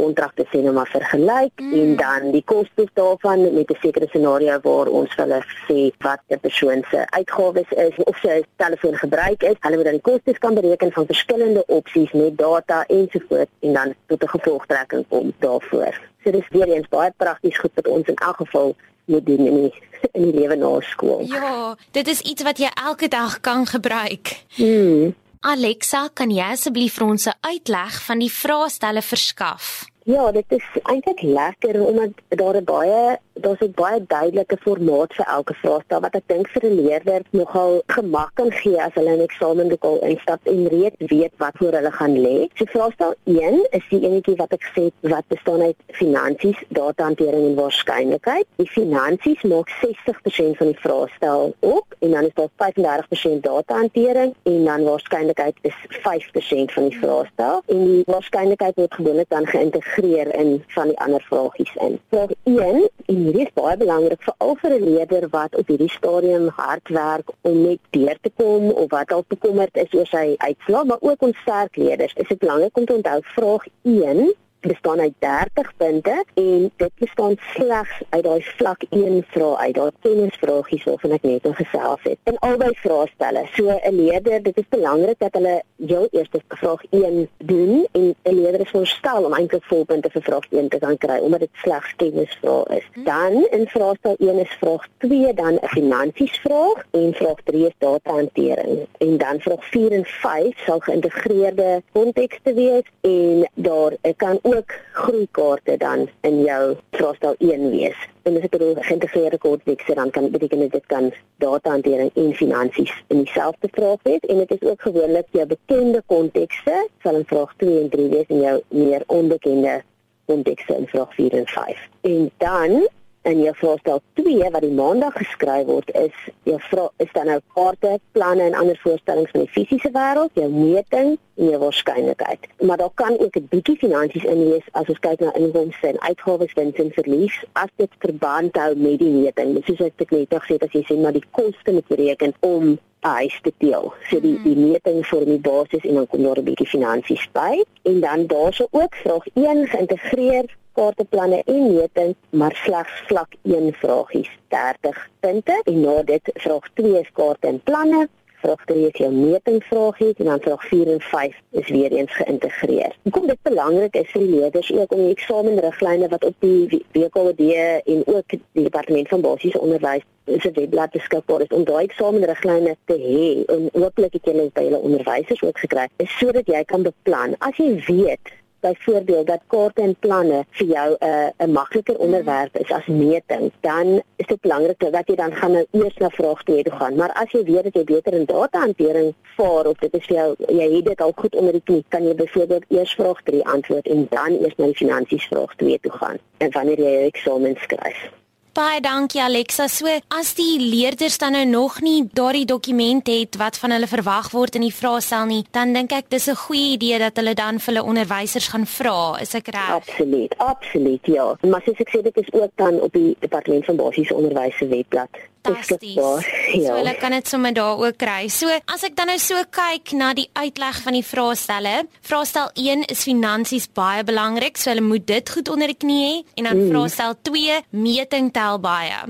selfoonkontrakte 0.02 0.46
sê 0.50 0.62
nou 0.62 0.74
maar 0.74 0.90
vergelyk 0.90 1.60
mm. 1.60 1.72
en 1.72 1.96
dan 1.96 2.30
die 2.32 2.42
kostes 2.44 2.90
daarvan 2.94 3.54
met 3.54 3.70
'n 3.70 3.78
sekere 3.80 4.06
scenario 4.08 4.58
waar 4.62 4.86
ons 4.86 5.14
hulle 5.16 5.40
sê 5.68 5.90
wat 5.98 6.20
'n 6.28 6.40
persoon 6.40 6.84
se 6.90 7.06
uitgawes 7.10 7.70
is 7.70 7.96
of 8.04 8.16
sy 8.16 8.42
telefoon 8.56 8.96
gebruik 8.96 9.42
is. 9.42 9.56
Hulle 9.60 9.76
moet 9.76 9.84
dan 9.84 10.00
die 10.00 10.10
kostes 10.10 10.38
kan 10.38 10.54
bereken 10.54 10.92
van 10.92 11.06
verskillende 11.06 11.64
opsies 11.66 12.12
met 12.12 12.38
data 12.38 12.84
ensovoorts 12.86 13.50
en 13.60 13.72
dan 13.72 13.94
tot 14.06 14.22
'n 14.22 14.28
gevolgtrekking 14.28 15.04
kom 15.08 15.32
daarvoor. 15.38 15.94
So 16.24 16.30
dis 16.30 16.48
weer 16.50 16.68
eens 16.68 16.88
baie 16.88 17.12
prakties 17.16 17.58
goed 17.58 17.74
wat 17.74 17.88
ons 17.88 18.06
in 18.06 18.14
elk 18.14 18.36
geval 18.36 18.74
moet 19.04 19.26
doen 19.26 19.46
in 19.46 19.62
die, 19.62 19.74
in 20.12 20.22
die 20.22 20.40
lewe 20.40 20.56
na 20.56 20.80
skool. 20.80 21.24
Ja, 21.26 21.76
dit 21.90 22.06
is 22.06 22.20
iets 22.20 22.42
wat 22.42 22.58
jy 22.58 22.70
elke 22.74 23.08
dag 23.08 23.40
kan 23.40 23.66
gebruik. 23.66 24.44
Hmm. 24.54 25.14
Alexa, 25.42 26.08
kan 26.14 26.30
jy 26.30 26.44
asseblief 26.52 26.94
vir 26.94 27.06
ons 27.06 27.26
'n 27.26 27.34
uitleg 27.40 28.02
van 28.04 28.18
die 28.18 28.30
vraestelle 28.30 29.02
verskaf? 29.02 29.91
Ja, 30.04 30.32
dit 30.32 30.44
is 30.48 30.64
eintlik 30.82 31.22
lekker 31.22 31.86
omdat 31.86 32.10
daar 32.28 32.56
'n 32.56 32.64
baie 32.64 33.18
daar's 33.34 33.60
'n 33.60 33.72
baie 33.74 34.04
duidelike 34.06 34.56
formaat 34.60 35.14
vir 35.14 35.26
elke 35.26 35.54
vraestel 35.54 36.00
wat 36.00 36.14
ek 36.14 36.26
dink 36.26 36.48
vir 36.48 36.64
'n 36.70 36.74
leerder 36.80 37.20
nogal 37.30 37.82
gemak 37.86 38.30
kan 38.34 38.52
gee 38.52 38.82
as 38.82 38.94
hulle 38.94 39.12
in 39.12 39.20
eksamenlokaal 39.28 39.98
instap 40.00 40.40
en 40.46 40.68
reeds 40.68 40.96
weet 40.98 41.32
wat 41.36 41.54
voor 41.58 41.72
hulle 41.72 41.92
gaan 41.92 42.16
lê. 42.20 42.48
So 42.54 42.64
vraestel 42.64 43.14
1 43.24 43.66
is 43.70 43.86
die 43.90 44.00
enetjie 44.00 44.36
wat 44.36 44.52
ek 44.52 44.64
sê 44.74 44.90
wat 45.00 45.24
bestaan 45.28 45.62
uit 45.62 45.76
finansies, 45.86 46.58
datahantering 46.68 47.46
en 47.46 47.54
waarskynlikheid. 47.54 48.46
Die 48.56 48.68
finansies 48.68 49.42
maak 49.42 49.68
60% 49.80 50.56
van 50.56 50.66
die 50.66 50.80
vraestel 50.80 51.54
op 51.60 51.86
en 51.98 52.10
dan 52.10 52.24
is 52.24 52.34
daar 52.34 52.52
35% 52.56 53.42
datahantering 53.42 54.34
en 54.42 54.64
dan 54.64 54.84
waarskynlikheid 54.84 55.56
is 55.62 55.76
5% 55.88 56.72
van 56.72 56.88
die 56.88 56.98
vraestel 56.98 57.62
en 57.66 57.84
die 57.84 58.02
waarskynlikheid 58.06 58.74
word 58.76 58.94
gewoonlik 58.94 59.28
dan 59.28 59.46
geïntegreer 59.46 60.34
in 60.34 60.64
van 60.68 60.86
die 60.88 60.98
ander 60.98 61.22
vragies 61.30 61.74
in. 61.74 62.00
Vraag 62.08 62.30
1 62.44 62.88
en 63.06 63.21
hierdie 63.26 63.46
is 63.46 63.54
baie 63.54 63.76
belangrik 63.80 64.22
vir 64.26 64.34
al 64.44 64.54
vir 64.60 64.72
'n 64.76 64.84
leerder 64.84 65.24
wat 65.30 65.56
op 65.60 65.66
hierdie 65.72 65.90
stadium 65.90 66.48
hard 66.56 66.88
werk 66.88 67.28
om 67.42 67.62
net 67.62 67.80
deur 67.96 68.18
te 68.22 68.30
kom 68.36 68.70
of 68.70 68.90
wat 68.90 69.12
al 69.12 69.24
bekommerd 69.28 69.76
is 69.76 69.94
oor 69.94 70.06
sy 70.06 70.34
uitslae, 70.38 70.84
maar 70.84 71.00
ook 71.00 71.22
ons 71.22 71.38
sterk 71.44 71.76
leerders. 71.76 72.14
Is 72.16 72.28
dit 72.28 72.38
belangrik 72.38 72.76
om 72.76 72.86
te 72.86 72.94
onthou 72.94 73.20
vraag 73.22 73.66
1 73.82 74.34
bestaan 74.66 75.00
uit 75.00 75.14
30 75.18 75.72
punte 75.76 76.24
en 76.34 76.70
dit 76.76 76.90
bestaan 76.98 77.36
slegs 77.54 78.00
uit 78.08 78.24
daai 78.24 78.42
vlak 78.42 78.82
1 78.90 79.24
vrae 79.28 79.56
uit 79.56 79.74
daai 79.74 79.90
kennisvragies 80.00 80.84
waarvan 80.84 81.16
ek 81.16 81.22
net 81.22 81.46
gesels 81.60 82.02
het. 82.02 82.18
In 82.30 82.38
albei 82.38 82.70
vraestelle. 82.84 83.46
So 83.54 83.68
'n 83.68 83.94
leerder, 83.94 84.42
dit 84.42 84.56
is 84.56 84.68
belangrik 84.68 85.18
dat 85.18 85.32
hulle 85.32 85.62
jou 85.76 86.08
eerste 86.10 86.40
vraag 86.48 86.82
1 86.90 87.28
doen 87.36 87.86
en 87.92 88.14
'n 88.22 88.34
leerder 88.34 88.60
is 88.60 88.68
veronderstel 88.68 89.24
om 89.24 89.34
eintlik 89.34 89.64
volpunte 89.64 90.10
vir 90.10 90.22
vraag 90.22 90.46
1 90.50 90.68
te 90.68 90.78
kan 90.78 90.98
kry 90.98 91.18
omdat 91.18 91.40
dit 91.40 91.50
slegs 91.52 91.94
kennisvrae 91.96 92.64
is. 92.76 92.86
Hm. 92.92 93.04
Dan 93.04 93.46
in 93.50 93.66
vraestel 93.66 94.16
1 94.18 94.38
is 94.38 94.56
vraag 94.60 94.86
2 94.98 95.34
dan 95.34 95.54
'n 95.54 95.68
finansies 95.68 96.40
vraag 96.40 96.84
en 96.90 97.14
vraag 97.14 97.40
3 97.44 97.66
is 97.66 97.74
datahantering. 97.78 98.86
En 98.98 99.18
dan 99.18 99.40
vraag 99.40 99.64
4 99.64 99.92
en 99.92 100.04
5 100.04 100.58
sal 100.64 100.78
geïntegreerde 100.78 101.82
kontekste 101.92 102.54
wees 102.54 102.86
en 103.00 103.50
daar 103.54 103.92
kan 104.16 104.38
ook 104.42 104.51
groeikaarte 104.92 105.76
dan 105.76 106.08
in 106.20 106.42
jou 106.42 106.76
vraestel 106.90 107.34
1 107.38 107.70
wees. 107.70 107.96
En 108.22 108.36
as 108.36 108.44
ek 108.46 108.54
bedoel 108.54 108.74
geïntegreerde 108.78 109.38
kortwekse 109.38 109.94
dan 109.94 110.10
kan 110.10 110.30
beteken 110.30 110.68
dit 110.68 110.86
kan 110.86 111.12
datahantering 111.42 112.10
en 112.14 112.34
finansies 112.34 112.92
in 113.06 113.22
dieselfde 113.24 113.68
vraag 113.72 114.02
wees 114.02 114.26
en 114.28 114.42
dit 114.44 114.50
is 114.50 114.68
ook 114.68 114.82
gewoonlik 114.82 115.26
jou 115.30 115.46
bekende 115.46 116.02
kontekste 116.06 116.88
sal 117.02 117.18
in 117.20 117.26
vraag 117.26 117.54
2 117.56 117.80
en 117.80 117.88
3 117.88 118.08
wees 118.08 118.28
en 118.28 118.40
jou 118.40 118.56
meer 118.68 119.02
onbekende 119.06 119.82
kontekste 120.24 120.76
in 120.76 120.86
vraag 120.86 121.14
4 121.14 121.32
en 121.32 121.46
5. 121.46 121.88
En 122.00 122.30
dan 122.36 122.88
en 123.22 123.42
jou 123.42 123.54
vraestel 123.54 124.00
2 124.18 124.50
wat 124.50 124.64
die 124.64 124.74
maandag 124.74 125.14
geskryf 125.16 125.66
word 125.66 125.90
is 125.98 126.16
jou 126.48 126.58
vra 126.68 126.88
is 127.04 127.12
dan 127.14 127.26
nou 127.30 127.38
kaarte, 127.54 127.98
planne 128.16 128.42
en 128.42 128.56
ander 128.58 128.78
voorstellings 128.82 129.30
van 129.30 129.44
die 129.44 129.52
fisiese 129.54 129.90
wêreld, 129.94 130.34
jou 130.34 130.48
meting 130.50 131.16
en 131.38 131.50
jou 131.50 131.58
waarskynlikheid. 131.62 132.46
Maar 132.66 132.76
daar 132.76 132.94
kan 132.94 133.18
ook 133.18 133.36
'n 133.36 133.46
bietjie 133.50 133.76
finansies 133.76 134.24
in 134.24 134.50
wees 134.50 134.66
as 134.72 134.88
ons 134.88 134.98
kyk 134.98 135.20
na 135.20 135.34
inkomste 135.34 135.86
en 135.86 136.00
uitgawes, 136.00 136.52
wins 136.52 136.76
en 136.76 136.90
verlies 136.90 137.44
as 137.52 137.70
dit 137.76 137.90
verband 137.98 138.56
hou 138.56 138.76
met 138.76 138.98
die 138.98 139.10
meting. 139.10 139.54
Dis 139.54 139.64
soos 139.64 139.86
ek 139.86 140.10
net 140.10 140.28
gesê 140.28 140.52
het 140.52 140.62
as 140.62 140.72
jy 140.72 140.84
sê 140.84 140.98
maar 140.98 141.12
die 141.12 141.28
koste 141.30 141.72
moet 141.72 141.88
bereken 141.88 142.34
om 142.40 142.78
huis 143.00 143.40
te 143.42 143.52
deel. 143.58 143.92
So 144.08 144.20
die 144.20 144.38
die 144.42 144.56
meting 144.56 145.06
vorm 145.06 145.24
die 145.24 145.40
basis 145.40 145.84
en 145.84 145.94
dan 145.94 146.06
kom 146.06 146.22
daar 146.22 146.38
'n 146.38 146.44
bietjie 146.44 146.66
finansies 146.66 147.28
by 147.32 147.62
en 147.82 148.00
dan 148.00 148.26
daarso 148.26 148.66
ook 148.70 148.94
vraag 148.94 149.26
1 149.34 149.66
geïntegreer 149.66 150.44
kaarteplanne 150.78 151.42
en 151.44 151.74
meting, 151.74 152.14
maar 152.30 152.54
slegs 152.64 153.02
vlak 153.06 153.36
1 153.42 153.72
vragies 153.82 154.30
30 154.48 155.08
punte 155.20 155.60
en 155.64 155.80
na 155.80 156.02
dit 156.02 156.32
vraag 156.34 156.68
2 156.74 156.98
is 157.00 157.12
kaarte 157.12 157.46
en 157.46 157.62
planne 157.62 158.08
vraag 158.42 158.64
3 158.66 158.86
is 158.90 158.98
jou 158.98 159.10
metingvragie 159.12 160.14
en 160.16 160.24
dan 160.24 160.40
vraag 160.40 160.64
4 160.68 160.92
en 160.92 161.00
5 161.00 161.36
is 161.50 161.68
weer 161.68 161.92
eens 161.92 162.12
geïntegreer. 162.12 162.96
Hoekom 163.02 163.26
dit 163.26 163.38
belangrik 163.42 163.94
is 163.94 164.10
vir 164.14 164.24
die 164.24 164.34
leerders 164.38 164.72
ook 164.72 164.92
om 164.92 165.04
die 165.04 165.14
eksamenriglyne 165.14 166.08
wat 166.08 166.24
op 166.24 166.34
die 166.38 166.82
WKD 166.92 167.52
en 167.94 168.02
ook 168.06 168.34
die 168.34 168.66
departement 168.66 169.08
van 169.08 169.20
basiese 169.20 169.60
onderwys 169.60 170.06
se 170.26 170.50
webblad 170.54 170.90
beskikbaar 170.90 171.40
is 171.40 171.54
om 171.56 171.64
daai 171.64 171.84
eksamenriglyne 171.84 172.76
te 172.90 172.98
hê 173.06 173.24
en 173.54 173.68
hooplik 173.72 174.18
het 174.18 174.30
julle 174.30 174.50
by 174.54 174.68
hulle 174.68 174.84
onderwysers 174.90 175.42
ook 175.42 175.58
gekry 175.64 175.88
is 175.96 176.18
sodat 176.18 176.46
jy 176.46 176.62
kan 176.64 176.86
beplan. 176.86 177.34
As 177.38 177.58
jy 177.58 177.74
weet 177.86 178.34
byvoorbeeld 178.62 179.26
dat 179.26 179.42
kaarte 179.46 179.82
en 179.82 179.96
planne 180.04 180.44
vir 180.58 180.66
jou 180.66 180.88
'n 180.98 181.06
uh, 181.06 181.46
'n 181.46 181.52
makliker 181.52 181.96
onderwerp 181.96 182.58
is 182.58 182.70
as 182.72 182.86
meting, 182.86 183.52
dan 183.60 184.02
is 184.16 184.26
dit 184.26 184.40
belangrik 184.40 184.78
dat 184.78 185.06
jy 185.08 185.14
dan 185.14 185.34
gaan 185.34 185.52
nou 185.52 185.66
eers 185.70 185.96
na 185.96 186.08
vraag 186.08 186.42
2 186.42 186.62
toe 186.62 186.72
gaan. 186.72 186.94
Maar 186.96 187.12
as 187.12 187.30
jy 187.30 187.42
weet 187.44 187.64
dat 187.64 187.74
jy 187.74 187.84
beter 187.84 188.12
in 188.12 188.24
datahantering 188.24 189.14
vaar 189.36 189.66
of 189.66 189.78
dit 189.78 189.94
is 189.94 190.06
vir 190.06 190.16
jou 190.16 190.34
jy 190.48 190.76
het 190.76 190.84
dit 190.84 191.00
al 191.00 191.12
goed 191.16 191.34
onder 191.36 191.52
die 191.52 191.62
knie, 191.64 191.84
kan 191.88 192.06
jy 192.06 192.14
byvoorbeeld 192.14 192.64
eers 192.68 192.94
vraag 192.94 193.22
3 193.22 193.44
antwoord 193.44 193.86
en 193.86 194.06
dan 194.10 194.32
eers 194.42 194.56
na 194.56 194.64
die 194.64 194.80
finansies 194.84 195.26
vraag 195.26 195.54
2 195.54 195.78
toe 195.80 195.92
gaan 195.92 196.18
en 196.38 196.50
wanneer 196.50 196.78
jy 196.78 196.92
jou 196.92 197.06
eksamen 197.06 197.56
skryf. 197.56 198.21
Baie 198.52 198.82
dankie 198.84 199.22
Alexa. 199.24 199.64
So 199.72 199.88
as 200.12 200.34
die 200.36 200.58
leerders 200.60 201.14
dan 201.16 201.32
nou 201.32 201.44
nog 201.48 201.78
nie 201.80 202.02
daardie 202.12 202.44
dokument 202.44 203.06
het 203.08 203.38
wat 203.40 203.56
van 203.56 203.72
hulle 203.72 203.88
verwag 203.88 204.28
word 204.34 204.58
in 204.60 204.66
die 204.66 204.74
vraestel 204.76 205.24
nie, 205.30 205.40
dan 205.56 205.72
dink 205.72 205.94
ek 205.96 206.10
dis 206.12 206.28
'n 206.28 206.36
goeie 206.36 206.76
idee 206.76 206.98
dat 206.98 207.16
hulle 207.16 207.32
dan 207.34 207.58
vir 207.58 207.72
hulle 207.72 207.88
onderwysers 207.88 208.48
gaan 208.52 208.66
vra, 208.66 209.16
is 209.20 209.34
ek 209.34 209.48
reg? 209.48 209.72
Absoluut, 209.80 210.34
absoluut 210.36 211.06
ja. 211.06 211.34
Maar 211.40 211.62
soos 211.64 211.80
ek 211.80 211.88
sê 211.88 212.02
dit 212.02 212.16
is 212.16 212.32
ook 212.32 212.50
dan 212.56 212.80
op 212.80 212.92
die 212.92 213.16
departement 213.20 213.64
van 213.64 213.76
basiese 213.76 214.14
onderwys 214.14 214.56
se 214.58 214.68
webblad 214.68 215.31
fantasties. 215.42 215.94
Ja. 215.94 216.20
So 216.52 216.76
hulle 216.78 216.94
kan 217.00 217.14
dit 217.16 217.28
sommer 217.28 217.54
daar 217.54 217.78
ook 217.78 217.96
kry. 218.00 218.28
So 218.32 218.50
as 218.64 218.84
ek 218.86 218.96
dan 218.98 219.12
nou 219.12 219.18
so 219.22 219.40
kyk 219.50 219.94
na 219.98 220.12
die 220.16 220.28
uitleg 220.38 220.82
van 220.84 220.98
die 220.98 221.06
vraestelle, 221.06 221.74
vraestel 222.06 222.52
1 222.54 222.86
is 222.92 223.06
finansies 223.08 223.68
baie 223.74 224.04
belangrik, 224.06 224.60
so 224.60 224.72
hulle 224.72 224.84
moet 224.86 225.06
dit 225.06 225.34
goed 225.36 225.52
onder 225.52 225.72
die 225.72 225.78
knie 225.78 226.02
hê 226.02 226.14
en 226.40 226.50
dan 226.50 226.62
mm. 226.64 226.70
vraestel 226.74 227.18
2 227.30 227.62
meting 227.70 228.32
tel 228.34 228.62
baie. 228.62 229.02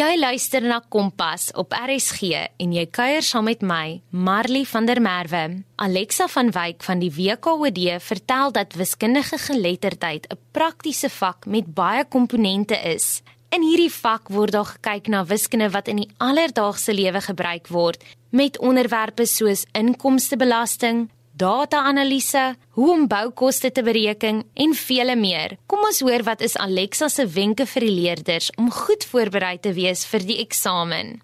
Jy 0.00 0.14
luister 0.16 0.64
na 0.64 0.78
Kompas 0.88 1.50
op 1.60 1.74
RSG 1.76 2.30
en 2.62 2.70
jy 2.72 2.86
kuier 2.88 3.24
saam 3.26 3.44
met 3.50 3.60
my, 3.60 3.98
Marley 4.16 4.62
van 4.64 4.86
der 4.88 4.96
Merwe. 5.04 5.42
Alexa 5.76 6.24
van 6.32 6.48
Wyk 6.54 6.86
van 6.86 7.02
die 7.02 7.10
WKOD 7.12 7.80
vertel 8.00 8.54
dat 8.56 8.78
wiskundige 8.80 9.36
geletterdheid 9.36 10.24
'n 10.30 10.38
praktiese 10.56 11.10
vak 11.10 11.44
met 11.44 11.74
baie 11.74 12.04
komponente 12.08 12.78
is. 12.94 13.20
In 13.50 13.62
hierdie 13.62 13.92
vak 13.92 14.28
word 14.28 14.52
daar 14.52 14.72
gekyk 14.72 15.08
na 15.08 15.24
wiskunde 15.24 15.70
wat 15.70 15.88
in 15.88 15.96
die 15.96 16.10
alledaagse 16.16 16.94
lewe 16.94 17.20
gebruik 17.20 17.68
word, 17.68 18.04
met 18.30 18.58
onderwerpe 18.58 19.26
soos 19.26 19.66
inkomstebelasting, 19.72 21.10
data-analise, 21.40 22.54
hoe 22.76 22.90
om 22.92 23.06
boukoste 23.08 23.72
te 23.72 23.82
bereken 23.82 24.42
en 24.54 24.74
vele 24.76 25.16
meer. 25.16 25.56
Kom 25.66 25.84
ons 25.88 26.02
hoor 26.04 26.24
wat 26.26 26.44
is 26.44 26.58
Alexa 26.60 27.08
se 27.08 27.24
wenke 27.26 27.66
vir 27.66 27.86
die 27.86 27.94
leerders 27.96 28.50
om 28.60 28.68
goed 28.70 29.06
voorberei 29.08 29.56
te 29.64 29.72
wees 29.76 30.04
vir 30.10 30.26
die 30.28 30.40
eksamen. 30.44 31.20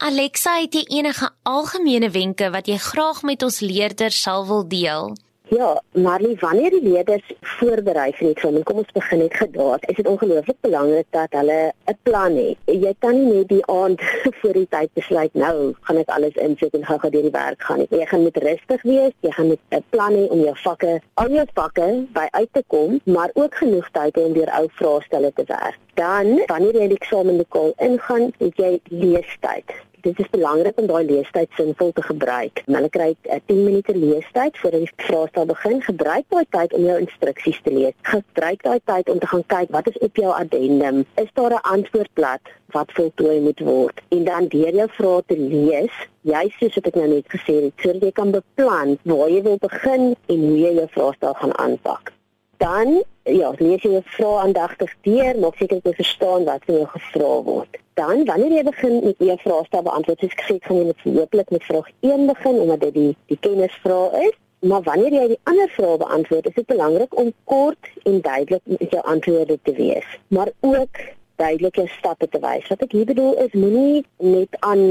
Alexa, 0.00 0.56
het 0.62 0.74
jy 0.74 0.84
enige 1.00 1.28
algemene 1.46 2.08
wenke 2.10 2.48
wat 2.54 2.70
jy 2.70 2.78
graag 2.80 3.20
met 3.26 3.42
ons 3.46 3.60
leerders 3.60 4.22
sal 4.22 4.46
wil 4.48 4.64
deel? 4.66 5.12
Ja, 5.50 5.82
Marley, 5.92 6.36
wanneer 6.38 6.70
die 6.70 6.82
leerders 6.82 7.32
voorberei 7.58 8.12
vir 8.14 8.28
eksamen, 8.28 8.62
kom 8.62 8.78
ons 8.84 8.92
begin 8.94 9.18
net 9.18 9.32
gedaad. 9.34 9.82
Is 9.90 9.96
dit 9.98 10.06
ongelooflik 10.06 10.60
belangrik 10.62 11.08
dat 11.16 11.34
hulle 11.34 11.72
'n 11.90 11.96
plan 12.06 12.36
het. 12.36 12.58
Jy 12.70 12.94
kan 12.98 13.18
nie 13.18 13.32
net 13.32 13.48
die 13.48 13.66
aand 13.66 13.98
voor 14.38 14.52
die 14.52 14.68
tyd 14.70 14.94
besluit 14.94 15.34
nou 15.34 15.74
gaan 15.80 15.98
ek 16.04 16.14
alles 16.14 16.38
insit 16.46 16.78
en 16.78 16.86
gou-gou 16.86 17.10
deur 17.10 17.26
die 17.26 17.34
werk 17.34 17.66
gaan 17.66 17.82
nie. 17.82 17.88
Jy 17.90 18.06
gaan 18.06 18.22
moet 18.22 18.36
rustig 18.36 18.82
wees, 18.82 19.12
jy 19.26 19.30
gaan 19.30 19.48
met 19.48 19.58
'n 19.74 19.84
plan 19.90 20.14
hê 20.14 20.30
om 20.30 20.40
jou 20.46 20.56
vakke, 20.62 21.00
al 21.14 21.30
jou 21.30 21.46
vakke 21.54 22.06
by 22.14 22.26
uit 22.30 22.52
te 22.52 22.64
kom, 22.66 23.00
maar 23.04 23.30
ook 23.34 23.54
genoeg 23.54 23.90
tyd 23.90 24.16
hê 24.16 24.22
om 24.22 24.32
deur 24.32 24.54
ou 24.54 24.66
vraestelle 24.78 25.32
te 25.34 25.44
werk. 25.46 25.78
Dan, 25.94 26.42
wanneer 26.46 26.74
jy 26.78 26.88
die 26.94 27.02
eksamenlokaal 27.02 27.72
ingaan, 27.76 28.32
het 28.38 28.56
jy 28.56 28.80
leestyd 28.84 29.74
dit 30.02 30.18
is 30.18 30.30
belangrik 30.30 30.78
om 30.80 30.86
daai 30.86 31.04
leestyd 31.04 31.48
sinvol 31.56 31.92
te 31.92 32.02
gebruik. 32.02 32.62
Hulle 32.66 32.90
kry 32.96 33.10
'n 33.10 33.34
uh, 33.36 33.40
10 33.46 33.64
minute 33.64 33.96
leestyd 33.96 34.58
voordat 34.58 34.80
die 34.80 35.06
vraestel 35.06 35.46
begin. 35.46 35.82
Gebruik 35.82 36.24
daai 36.28 36.46
tyd 36.56 36.72
om 36.78 36.84
jou 36.84 36.98
instruksies 37.00 37.60
te 37.62 37.72
lees. 37.72 37.96
Gebruik 38.02 38.62
daai 38.62 38.80
tyd 38.84 39.08
om 39.08 39.18
te 39.18 39.30
gaan 39.32 39.46
kyk 39.46 39.70
wat 39.70 39.88
is 39.88 39.98
op 39.98 40.16
jou 40.16 40.32
addendum. 40.32 41.04
Is 41.14 41.30
daar 41.34 41.52
'n 41.54 41.66
antwoordblad 41.74 42.40
wat 42.76 42.92
voltooi 42.92 43.40
moet 43.40 43.60
word? 43.60 44.00
En 44.08 44.24
dan 44.24 44.48
deur 44.48 44.74
jou 44.74 44.88
vrae 44.90 45.22
te 45.26 45.38
lees, 45.38 45.94
jy 46.22 46.44
soos 46.58 46.76
ek 46.76 46.94
nou 46.94 47.08
net 47.08 47.26
gesê 47.28 47.54
het, 47.64 47.74
sodat 47.76 48.02
jy 48.02 48.12
kan 48.12 48.30
beplan 48.30 48.98
waar 49.02 49.28
jy 49.28 49.42
wil 49.42 49.58
begin 49.58 50.16
en 50.26 50.38
hoe 50.48 50.58
jy 50.58 50.72
jou 50.74 50.88
vraestel 50.88 51.34
gaan 51.34 51.58
aanpak. 51.58 52.12
Dan 52.60 53.00
ja, 53.24 53.52
lees 53.58 53.82
jy 53.82 53.94
jou 53.96 54.06
vrae 54.16 54.40
aandagtig 54.44 54.92
deur, 55.06 55.38
maak 55.40 55.56
seker 55.56 55.80
jy 55.80 55.94
verstaan 56.02 56.44
wat 56.48 56.66
van 56.68 56.82
jou 56.82 56.88
gevra 56.96 57.36
word 57.46 57.80
dan 58.00 58.24
wanneer 58.24 58.52
jy 58.56 58.64
begin 58.64 58.94
met 59.04 59.18
jou 59.18 59.36
vraestel 59.44 59.82
beantwoord, 59.82 60.22
soos 60.22 60.34
ek 60.36 60.42
gesê 60.44 60.56
het, 60.56 60.66
gaan 60.68 60.78
jy 60.80 60.86
met 60.88 61.02
hopelik 61.04 61.50
met 61.54 61.66
vraag 61.68 61.88
1 62.08 62.26
begin 62.30 62.60
omdat 62.64 62.84
dit 62.86 62.94
die 62.96 63.10
die 63.32 63.40
kennisvraag 63.46 64.16
is. 64.28 64.36
Maar 64.70 64.82
wanneer 64.88 65.14
jy 65.16 65.26
die 65.32 65.40
ander 65.48 65.70
vrae 65.76 65.96
beantwoord, 66.00 66.48
is 66.50 66.58
dit 66.58 66.68
belangrik 66.68 67.16
om 67.22 67.32
kort 67.52 67.88
en 68.08 68.20
duidelik 68.24 68.62
met 68.64 68.92
jou 68.96 69.02
antwoorde 69.14 69.56
te 69.68 69.72
wees, 69.76 70.08
maar 70.28 70.52
ook 70.60 71.00
duidelike 71.40 71.86
stappe 71.96 72.28
te 72.28 72.40
wys. 72.40 72.68
Wat 72.68 72.84
ek 72.84 72.92
hier 72.92 73.08
bedoel 73.08 73.38
is 73.44 73.56
moenie 73.56 74.04
net 74.20 74.56
aan 74.68 74.82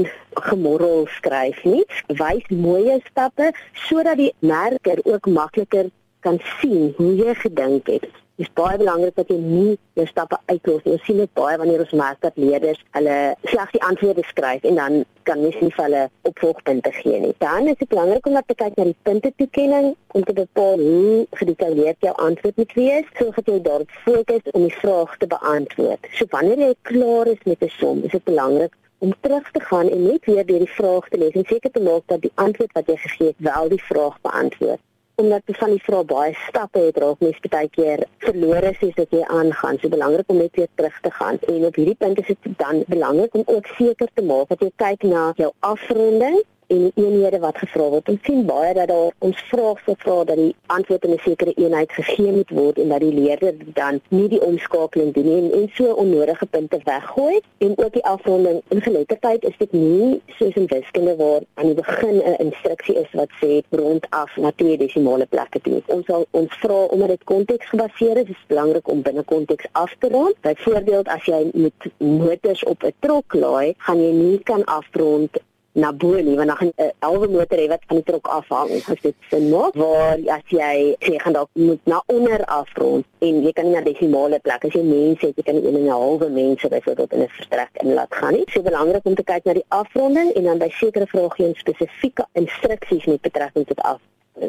gemorrel 0.48 1.06
skryf 1.18 1.62
nie. 1.66 1.84
Wys 2.18 2.50
mooi 2.50 2.98
stappe 3.06 3.52
sodat 3.86 4.18
die 4.18 4.32
merker 4.42 4.98
ook 5.06 5.30
makliker 5.30 5.90
kan 6.20 6.40
sien 6.60 6.92
hoe 6.96 7.14
jy 7.16 7.34
gedink 7.34 7.86
het. 7.86 8.08
Dit 8.40 8.48
is 8.48 8.54
baie 8.56 8.78
belangrik 8.80 9.16
dat 9.20 9.28
jy 9.28 9.36
nie 9.36 9.72
jou 9.98 10.04
stappe 10.08 10.38
uitlos 10.48 10.84
nie. 10.86 10.94
Ons 10.96 11.02
sien 11.04 11.18
dit 11.20 11.32
baie 11.36 11.58
wanneer 11.60 11.82
ons 11.84 11.90
merk 12.00 12.22
dat 12.24 12.38
leerders 12.40 12.80
hulle 12.96 13.16
slegs 13.44 13.74
die 13.76 13.82
antwoorde 13.84 14.24
skryf 14.30 14.64
en 14.70 14.80
dan 14.80 14.96
kan 15.28 15.42
mens 15.44 15.58
nie 15.60 15.68
vir 15.74 15.84
hulle 15.84 16.04
opvolgpunte 16.30 16.92
gee 17.02 17.20
nie. 17.20 17.34
Dan 17.44 17.68
is 17.68 17.76
dit 17.82 17.92
belangrik 17.92 18.30
om 18.30 18.40
te 18.40 18.58
kyk 18.62 18.80
na 18.80 18.88
die 18.88 18.96
punte 19.08 19.32
toekenning 19.42 19.92
om 20.16 20.24
te 20.24 20.38
bepaal 20.40 20.80
hoe 20.80 21.26
gedetailleerd 21.42 22.08
jou 22.08 22.16
antwoord 22.28 22.64
moet 22.64 22.74
wees 22.80 23.14
sodat 23.20 23.52
jy 23.52 23.60
daarop 23.68 23.96
fokus 24.08 24.52
om 24.54 24.68
die 24.70 24.76
vraag 24.80 25.16
te 25.20 25.32
beantwoord. 25.36 26.12
So 26.16 26.32
wanneer 26.32 26.64
jy 26.64 26.74
klaar 26.92 27.34
is 27.36 27.44
met 27.44 27.60
'n 27.60 27.74
som, 27.76 28.04
is 28.08 28.16
dit 28.16 28.24
belangrik 28.24 28.72
om 29.04 29.12
terug 29.20 29.50
te 29.50 29.60
gaan 29.60 29.88
en 29.88 30.02
net 30.02 30.24
weer 30.24 30.46
deur 30.46 30.64
die 30.64 30.76
vraag 30.80 31.08
te 31.08 31.18
lees 31.18 31.36
en 31.36 31.44
seker 31.44 31.70
te 31.70 31.82
maak 31.82 32.02
dat 32.06 32.20
die 32.20 32.32
antwoord 32.34 32.72
wat 32.72 32.86
jy 32.86 32.96
gegee 32.96 33.26
het 33.26 33.50
wel 33.52 33.68
die 33.68 33.84
vraag 33.84 34.16
beantwoord 34.20 34.80
omdat 35.20 35.42
jy 35.46 35.54
van 35.58 35.74
die 35.74 35.82
vrae 35.84 36.04
baie 36.12 36.36
stappe 36.48 36.84
het 36.86 37.00
raak 37.02 37.20
mens 37.24 37.40
baie 37.52 37.68
keer 37.76 38.04
verlore 38.24 38.72
sies 38.78 38.94
dat 38.96 39.12
jy 39.14 39.24
aangaan. 39.40 39.78
So 39.80 39.92
belangrik 39.92 40.32
om 40.32 40.40
net 40.40 40.56
weer 40.56 40.70
terug 40.74 40.96
te 41.04 41.12
gaan. 41.18 41.38
En 41.48 41.66
op 41.68 41.76
hierdie 41.80 41.98
punt 41.98 42.22
is 42.22 42.30
dit 42.32 42.56
dan 42.62 42.84
belangrik 42.86 43.34
om 43.34 43.44
ook 43.46 43.66
seker 43.76 44.08
te 44.14 44.24
maak 44.24 44.48
dat 44.54 44.64
jy 44.64 44.72
kyk 44.84 45.06
na 45.12 45.30
jou 45.36 45.52
afronding 45.72 46.40
en 46.70 46.82
die 46.86 47.04
eenhede 47.04 47.38
wat 47.42 47.58
gevra 47.58 47.88
word. 47.94 48.08
Ons 48.12 48.24
sien 48.28 48.44
baie 48.46 48.74
dat 48.74 48.88
daar 48.88 49.12
ons 49.18 49.38
vraag 49.50 49.80
se 49.84 49.94
vra 50.04 50.16
dat 50.24 50.36
die 50.36 50.54
antwoord 50.66 51.04
in 51.04 51.14
'n 51.14 51.22
sekere 51.24 51.52
eenheid 51.56 51.92
gegee 51.92 52.32
moet 52.32 52.50
word 52.50 52.78
en 52.78 52.88
dat 52.88 53.00
die 53.00 53.12
leerder 53.12 53.54
dan 53.74 54.00
nie 54.08 54.28
die 54.28 54.42
omskakeling 54.42 55.14
doen 55.14 55.24
nie 55.24 55.38
en, 55.42 55.52
en 55.52 55.70
so 55.74 55.92
onnodige 55.92 56.46
punte 56.46 56.78
weggooi 56.84 57.40
en 57.58 57.72
ook 57.78 57.92
die 57.92 58.04
afronding 58.04 58.62
in 58.68 58.82
geletterdheid 58.82 59.44
is 59.44 59.56
dit 59.58 59.72
nie 59.72 60.20
soos 60.26 60.54
in 60.54 60.66
wiskunde 60.66 61.16
waar 61.16 61.40
aan 61.54 61.66
die 61.66 61.74
begin 61.74 62.16
'n 62.16 62.38
instruksie 62.46 62.94
is 62.94 63.10
wat 63.12 63.30
sê 63.42 63.62
rondaf 63.70 64.36
na 64.36 64.52
twee 64.56 64.76
desimale 64.76 65.26
plekke 65.26 65.60
toe. 65.60 65.82
Ons 65.86 66.06
sal 66.06 66.26
ons 66.30 66.54
vra 66.62 66.84
omdat 66.84 67.08
dit 67.08 67.24
konteksgebaseer 67.24 68.16
is, 68.16 68.28
is 68.28 68.44
belangrik 68.46 68.88
om 68.88 69.02
binne 69.02 69.22
konteks 69.22 69.66
af 69.72 69.94
te 69.98 70.08
rond. 70.08 70.34
Byvoorbeeld 70.40 71.08
as 71.08 71.24
jy 71.24 71.50
met 71.54 71.92
motors 71.98 72.64
op 72.64 72.82
'n 72.82 72.94
trok 72.98 73.34
laai, 73.34 73.74
gaan 73.78 74.02
jy 74.02 74.12
nie 74.12 74.38
kan 74.42 74.64
afrond 74.64 75.38
na 75.72 75.92
bo 75.92 76.18
nie 76.18 76.36
want 76.36 76.48
dan 76.48 76.56
gaan 76.56 76.72
'n 76.76 76.82
uh, 76.82 76.90
halwe 76.98 77.28
motor 77.28 77.58
hê 77.58 77.68
wat 77.68 77.82
van 77.86 77.96
die 77.96 78.04
trok 78.04 78.26
afhang 78.26 78.70
as 78.92 79.00
dit 79.02 79.14
sin 79.30 79.50
maak 79.50 79.74
waar 79.74 80.18
as 80.36 80.46
jy 80.48 80.96
sê 81.06 81.14
gaan 81.22 81.32
dalk 81.32 81.50
moet 81.52 81.80
na 81.84 82.02
onder 82.06 82.44
afrond 82.44 83.04
en 83.18 83.42
jy 83.44 83.52
kan 83.52 83.64
nie 83.64 83.74
na 83.74 83.80
desimale 83.80 84.38
plek. 84.38 84.64
As 84.64 84.72
jy 84.72 84.82
mense 84.82 85.26
het 85.26 85.36
jy 85.36 85.42
kan 85.42 85.54
nie 85.54 85.66
een 85.66 85.76
en 85.76 85.84
'n 85.84 85.88
halwe 85.88 86.28
mense 86.28 86.68
byvoorbeeld 86.68 87.12
in 87.12 87.22
'n 87.22 87.28
vertrek 87.28 87.70
in 87.82 87.94
laat 87.94 88.14
gaan 88.14 88.32
nie. 88.34 88.44
So 88.52 88.62
belangrik 88.62 89.04
om 89.06 89.14
te 89.14 89.22
kyk 89.22 89.44
na 89.44 89.52
die 89.52 89.68
afronding 89.68 90.32
en 90.32 90.42
dan 90.42 90.58
by 90.58 90.70
sekere 90.70 91.06
vrae 91.06 91.30
gee 91.30 91.54
spesifieke 91.54 92.26
instruksies 92.32 93.04
met 93.04 93.20
betrekking 93.20 93.66
tot 93.66 93.80
af 93.80 94.00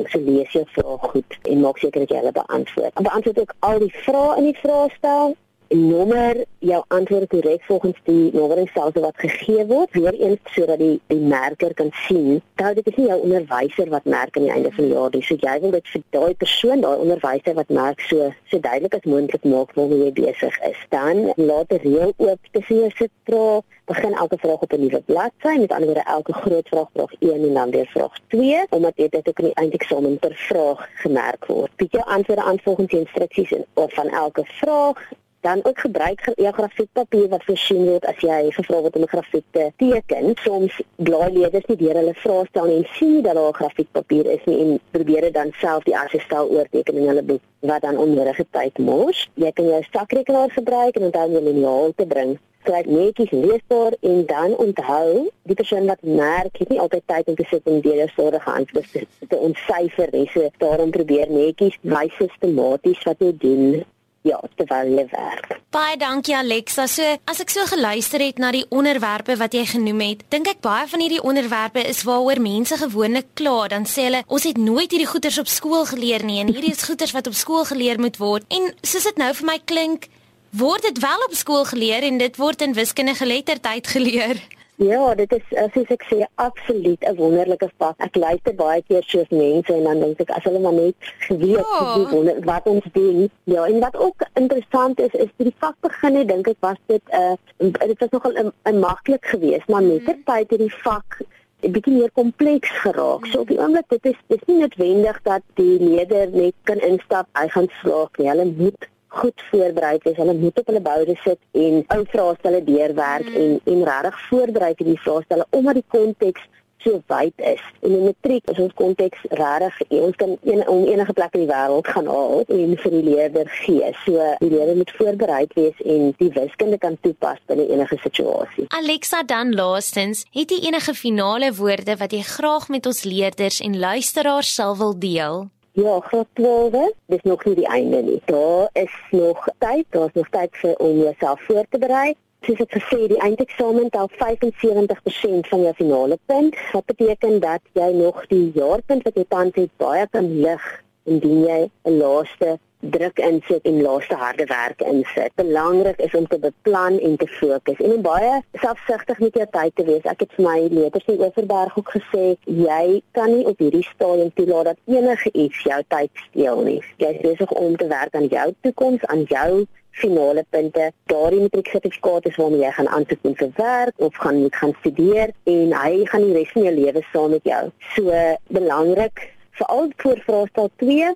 so 0.10 0.20
lees 0.20 0.52
jy 0.54 0.66
vrae 0.76 0.98
goed 1.12 1.38
en 1.44 1.60
maak 1.60 1.78
seker 1.78 2.00
dat 2.00 2.10
jy 2.10 2.18
hulle 2.22 2.32
beantwoord. 2.32 2.94
En 2.96 3.04
beantwoord 3.04 3.40
ook 3.40 3.54
al 3.60 3.80
die 3.80 3.94
vrae 4.06 4.38
in 4.38 4.44
die 4.44 4.58
vraestel 4.64 5.36
nommer 5.72 6.44
jou 6.60 6.84
antwoord 6.88 7.28
korrek 7.28 7.64
volgens 7.64 7.98
die 8.04 8.30
nommeringsstelsel 8.34 9.02
wat 9.02 9.18
gegee 9.18 9.66
word. 9.66 9.92
Weer 9.92 10.14
eens 10.14 10.40
sodat 10.56 10.80
die 10.80 11.00
die 11.08 11.20
merker 11.20 11.74
kan 11.74 11.90
sien 12.08 12.42
dat 12.56 12.76
dit 12.76 12.88
is 12.88 12.96
nie 12.96 13.08
jou 13.08 13.20
onderwyser 13.22 13.90
wat 13.90 14.06
merk 14.06 14.38
aan 14.38 14.48
die 14.48 14.52
einde 14.52 14.72
van 14.72 14.84
die 14.84 14.94
jaar 14.94 15.10
nie. 15.14 15.24
So 15.24 15.36
jy 15.40 15.58
wil 15.64 15.76
dit 15.78 15.92
vir 15.94 16.04
daai 16.10 16.34
persoon 16.44 16.84
daai 16.86 16.98
onderwyser 16.98 17.56
wat 17.60 17.70
merk 17.70 18.04
so 18.10 18.32
so 18.52 18.60
duidelik 18.60 18.96
as 19.00 19.10
moontlik 19.14 19.44
maak 19.44 19.76
waarmee 19.76 20.04
jy 20.06 20.12
besig 20.22 20.60
is. 20.70 20.80
Dan 20.90 21.32
laat 21.36 21.72
'n 21.72 21.84
reël 21.84 22.14
oop 22.18 22.40
tussen 22.52 22.76
jou 22.76 22.92
sit 22.96 23.12
vra 23.24 23.62
begin 23.86 24.14
elke 24.14 24.38
vraag 24.38 24.62
op 24.66 24.74
'n 24.74 24.80
nuwe 24.80 25.02
bladsy 25.06 25.56
met 25.60 25.72
ander 25.72 25.86
woorde 25.86 26.04
elke 26.18 26.34
groot 26.34 26.68
vraag 26.68 26.90
vraag 26.94 27.14
1 27.20 27.48
en 27.48 27.54
dan 27.54 27.72
weer 27.72 27.90
vraag 27.94 28.16
2 28.28 28.66
omdat 28.70 28.96
dit 28.96 29.28
ook 29.28 29.40
in 29.40 29.46
die 29.46 29.54
eindeksamen 29.54 30.20
per 30.20 30.36
vraag 30.36 30.90
gemerk 30.94 31.46
word. 31.46 31.76
Bied 31.76 31.92
jou 31.92 32.06
antwoorde 32.06 32.44
aan 32.44 32.60
volgens 32.64 32.92
die 32.92 33.00
instruksies 33.00 33.52
en 33.52 33.66
of 33.74 33.94
van 33.94 34.10
elke 34.10 34.44
vraag 34.46 35.10
dan 35.42 35.60
ook 35.64 35.80
gebruik 35.80 36.32
jou 36.36 36.54
grafiekpapier 36.54 37.28
wat 37.30 37.44
voorsien 37.44 37.86
word 37.86 38.06
as 38.06 38.20
jy 38.22 38.52
gevra 38.58 38.82
word 38.82 38.96
om 38.96 39.02
'n 39.02 39.14
grafiek 39.14 39.46
te 39.52 39.72
teken. 39.78 40.36
Soms 40.44 40.82
blaai 40.96 41.32
leerders 41.32 41.66
nie 41.66 41.78
deur 41.78 41.96
hulle 42.02 42.14
vrae 42.14 42.46
stel 42.50 42.68
en 42.68 42.86
sien 42.98 43.22
dat 43.22 43.36
daar 43.36 43.54
grafiekpapier 43.54 44.26
is 44.26 44.44
nie 44.46 44.60
en 44.60 44.80
probeer 44.92 45.22
dit 45.22 45.34
dan 45.34 45.52
self 45.54 45.84
die 45.84 45.98
assistel 45.98 46.50
oorteken 46.50 46.96
in 46.96 47.08
hulle 47.08 47.24
boek 47.24 47.42
wat 47.60 47.82
dan 47.82 47.98
onnodige 47.98 48.46
tyd 48.52 48.78
mors. 48.78 49.30
Jy 49.34 49.52
kan 49.52 49.66
jou 49.66 49.84
sakrekenaar 49.92 50.50
gebruik 50.50 50.96
en 50.96 51.04
onthou 51.04 51.28
'n 51.30 51.44
liniaal 51.44 51.92
te 51.96 52.06
bring 52.06 52.40
skryf 52.62 52.86
netjies 52.86 53.32
leesbaar 53.32 53.94
en 54.00 54.26
dan 54.26 54.58
onthou 54.58 55.30
die 55.44 55.56
persoon 55.56 55.86
wat 55.86 56.02
merk 56.02 56.58
het 56.58 56.70
nie 56.70 56.80
altyd 56.80 57.04
tyd 57.06 57.28
om 57.28 57.36
te 57.36 57.46
sit 57.50 57.66
en 57.66 57.82
deur 57.82 58.12
sorge 58.16 58.52
antwoorde 58.52 58.88
te, 58.92 59.08
te 59.28 59.38
ontsyfer 59.38 60.08
nie. 60.12 60.30
So 60.34 60.50
daarom 60.58 60.90
probeer 60.90 61.32
netjies 61.32 61.78
wys 61.82 62.14
sistematies 62.18 63.04
wat 63.04 63.18
jy 63.20 63.34
doen 63.38 63.84
ja, 64.28 64.38
terwyl 64.56 64.92
jy 64.98 65.06
werk. 65.12 65.58
Baie 65.72 65.98
dankie 65.98 66.36
Alexa. 66.36 66.86
So, 66.92 67.16
as 67.32 67.42
ek 67.44 67.54
so 67.54 67.66
geluister 67.70 68.22
het 68.24 68.42
na 68.42 68.52
die 68.54 68.66
onderwerpe 68.70 69.38
wat 69.40 69.56
jy 69.56 69.64
genoem 69.74 70.04
het, 70.04 70.24
dink 70.34 70.50
ek 70.52 70.62
baie 70.66 70.88
van 70.92 71.04
hierdie 71.04 71.24
onderwerpe 71.24 71.84
is 71.88 72.04
waaroor 72.08 72.42
mense 72.44 72.78
gewoonlik 72.82 73.32
kla. 73.40 73.70
Dan 73.72 73.88
sê 73.90 74.10
hulle, 74.10 74.24
ons 74.28 74.48
het 74.48 74.60
nooit 74.62 74.92
hierdie 74.92 75.10
goeters 75.10 75.40
op 75.42 75.52
skool 75.52 75.86
geleer 75.90 76.26
nie 76.28 76.42
en 76.44 76.52
hierdie 76.52 76.74
is 76.76 76.86
goeters 76.86 77.16
wat 77.18 77.32
op 77.32 77.38
skool 77.38 77.66
geleer 77.70 78.02
moet 78.02 78.20
word. 78.22 78.48
En 78.54 78.72
soos 78.84 79.10
dit 79.10 79.22
nou 79.22 79.32
vir 79.42 79.48
my 79.48 79.60
klink, 79.66 80.10
word 80.52 80.84
dit 80.84 81.00
wel 81.02 81.28
op 81.28 81.38
skool 81.38 81.66
geleer 81.66 82.04
en 82.04 82.20
dit 82.20 82.38
word 82.38 82.62
in 82.62 82.76
wiskundige 82.78 83.24
geletterdheid 83.24 83.88
geleer. 83.88 84.42
Ja, 84.82 85.14
dit 85.16 85.32
is 85.36 85.50
as 85.62 85.76
ek 85.94 86.04
sê 86.10 86.26
absoluut 86.42 87.02
'n 87.06 87.16
wonderlike 87.16 87.70
vak. 87.78 87.96
Ek 88.02 88.16
luister 88.16 88.54
baie 88.56 88.82
keer 88.88 89.04
soos 89.06 89.30
mense 89.30 89.74
en 89.74 89.84
dan 89.84 90.00
dink 90.00 90.20
ek 90.22 90.30
as 90.38 90.44
hulle 90.44 90.60
maar 90.60 90.74
net 90.74 90.96
geweet 91.28 91.66
Ja. 91.70 91.94
hoe 91.94 92.08
wonder 92.10 92.40
wat 92.46 92.66
ons 92.66 92.86
doen. 92.94 93.30
Ja, 93.44 93.66
en 93.68 93.80
wat 93.80 93.96
ook 93.98 94.26
interessant 94.34 95.00
is 95.00 95.14
is 95.14 95.30
toe 95.38 95.46
die 95.50 95.56
vak 95.60 95.76
begin 95.82 96.16
het, 96.16 96.28
dink 96.28 96.48
ek 96.48 96.58
was 96.60 96.78
dit 96.88 97.02
'n 97.12 97.38
uh, 97.58 97.88
dit 97.88 98.00
was 98.00 98.10
nogal 98.10 98.34
'n- 98.64 98.80
maklik 98.80 99.26
geweest, 99.26 99.68
maar 99.68 99.84
met 99.84 100.06
die 100.06 100.24
tyd 100.26 100.50
het 100.50 100.60
die 100.60 100.74
vak 100.84 101.20
'n 101.62 101.72
bietjie 101.72 101.94
meer 101.94 102.12
kompleks 102.12 102.70
geraak. 102.70 103.26
So 103.26 103.40
op 103.42 103.48
die 103.48 103.60
oomblik 103.60 103.86
dit 103.90 104.06
is 104.06 104.18
dis 104.28 104.40
nie 104.48 104.58
noodwendig 104.60 105.22
dat 105.24 105.42
die 105.54 105.80
leerder 105.80 106.30
net 106.32 106.54
kan 106.64 106.80
instap, 106.80 107.28
hy 107.34 107.48
gaan 107.48 107.68
slaag 107.82 108.10
nie. 108.18 108.30
Hulle 108.30 108.46
moet 108.46 108.88
goed 109.12 109.44
voorberei 109.50 109.98
wees. 110.04 110.16
Hulle 110.18 110.34
moet 110.34 110.60
op 110.60 110.72
hulle 110.72 110.82
boude 110.82 111.16
sit 111.24 111.40
en 111.52 111.84
ou 111.96 112.02
vraestelle 112.14 112.64
deurwerk 112.64 113.28
mm. 113.28 113.36
en 113.44 113.60
en 113.74 113.86
regtig 113.92 114.26
voorberei 114.30 114.74
vir 114.80 114.92
die 114.94 115.00
vraestelle 115.06 115.48
omdat 115.52 115.80
die 115.82 115.88
konteks 115.88 116.48
so 116.84 117.02
wyd 117.08 117.34
is. 117.38 117.62
En 117.82 117.92
in 117.92 118.04
matriek 118.04 118.50
is 118.50 118.60
ons 118.62 118.74
konteks 118.74 119.26
regtig 119.30 119.78
ons 120.02 120.16
kan 120.16 120.36
een, 120.44 120.64
om 120.68 120.86
enige 120.88 121.14
plek 121.14 121.36
in 121.38 121.44
die 121.46 121.52
wêreld 121.52 121.88
gaan 121.94 122.10
haal 122.10 122.44
en 122.48 122.76
vir 122.84 122.96
die 122.96 123.04
leerder 123.06 123.52
gee. 123.62 123.92
So 124.06 124.32
die 124.42 124.50
leerder 124.50 124.80
moet 124.80 124.96
voorberei 124.98 125.44
wees 125.56 125.86
en 125.86 126.12
die 126.18 126.32
wiskunde 126.38 126.82
kan 126.82 126.98
toepas 127.06 127.42
binne 127.52 127.68
enige 127.70 128.00
situasie. 128.02 128.68
Alexa 128.82 129.24
dan 129.24 129.54
laastens, 129.58 130.26
het 130.34 130.52
jy 130.52 130.64
enige 130.68 130.98
finale 130.98 131.54
woorde 131.62 131.98
wat 132.02 132.14
jy 132.16 132.26
graag 132.26 132.70
met 132.74 132.90
ons 132.90 133.04
leerders 133.06 133.62
en 133.62 133.80
luisteraars 133.80 134.56
sal 134.56 134.78
wil 134.82 134.98
deel? 134.98 135.50
Ja, 135.74 136.00
graad 136.00 136.28
12, 136.34 136.92
dis 137.06 137.22
nog 137.24 137.44
nie 137.46 137.56
die 137.56 137.68
einde 137.68 138.02
nie. 138.02 138.22
Daar 138.26 138.70
is 138.74 138.92
nog 139.12 139.48
tyd, 139.58 139.86
daar's 139.90 140.14
nog 140.14 140.28
tyd 140.30 140.50
vir 140.52 140.76
om 140.76 140.98
jouself 140.98 141.42
voor 141.42 141.66
te 141.70 141.80
berei. 141.80 142.14
Soos 142.44 142.60
ek 142.60 142.74
gesê, 142.76 142.98
die 143.08 143.20
eindeksamen 143.24 143.88
tel 143.94 144.10
75% 144.20 145.48
van 145.48 145.64
jou 145.64 145.74
finale 145.78 146.18
punt. 146.26 146.58
Wat 146.74 146.86
beteken 146.92 147.40
dat 147.40 147.64
jy 147.80 147.88
nog 147.96 148.20
die 148.28 148.52
jaarpunt 148.58 149.08
wat 149.08 149.16
jy 149.16 149.26
tans 149.30 149.56
het 149.56 149.72
baie 149.80 150.04
kan 150.12 150.28
lig 150.42 150.68
indien 151.08 151.46
jy 151.48 151.62
'n 151.88 151.98
laaste 152.04 152.58
druk 152.82 153.20
insit 153.20 153.66
en 153.70 153.82
laaste 153.82 154.16
harde 154.16 154.46
werk 154.50 154.82
insit. 154.82 155.34
Belangrik 155.36 156.00
is 156.00 156.16
om 156.18 156.28
te 156.28 156.40
beplan 156.40 157.00
en 157.00 157.18
te 157.18 157.28
fokus 157.28 157.80
en 157.80 157.96
om 157.96 158.02
baie 158.06 158.42
selfsugtig 158.54 159.20
met 159.20 159.36
jou 159.40 159.48
tyd 159.52 159.76
te 159.76 159.86
wees. 159.88 160.08
Ek 160.10 160.26
het 160.26 160.34
vir 160.38 160.46
my 160.46 160.58
leerders 160.72 161.10
in 161.12 161.20
Oeverberg 161.22 161.78
ook 161.78 161.92
gesê, 161.98 162.26
jy 162.46 163.02
kan 163.18 163.30
nie 163.34 163.46
op 163.50 163.60
hierdie 163.62 163.86
stadium 163.90 164.32
toelaat 164.38 164.72
dat 164.72 164.82
enige 164.98 165.34
iets 165.34 165.62
jou 165.68 165.82
tyd 165.94 166.26
steel 166.30 166.64
nie. 166.66 166.80
Jy 166.98 167.14
is 167.16 167.22
besig 167.26 167.52
om 167.52 167.78
te 167.78 167.88
werk 167.92 168.16
aan 168.18 168.28
jou 168.32 168.48
toekoms, 168.66 169.06
aan 169.14 169.24
jou 169.30 169.66
finale 169.92 170.46
punte. 170.50 170.92
Daardie 171.12 171.42
matrieksertifikaat 171.42 172.26
is 172.26 172.40
waarmee 172.40 172.64
jy 172.64 172.72
gaan 172.78 172.90
aansoek 172.90 173.22
doen 173.22 173.38
vir 173.42 173.54
werk 173.58 173.94
of 174.08 174.16
gaan 174.16 174.42
moet 174.42 174.56
gaan 174.56 174.74
studeer 174.80 175.36
en 175.44 175.76
hy 175.76 175.92
gaan 176.10 176.26
die 176.26 176.34
res 176.40 176.52
van 176.56 176.68
jou 176.68 176.74
lewe 176.80 177.06
saam 177.12 177.36
met 177.36 177.48
jou. 177.54 177.64
So 177.96 178.26
belangrik 178.48 179.28
veral 179.60 179.92
voor 179.98 180.22
vraestel 180.26 180.70
2 180.84 181.14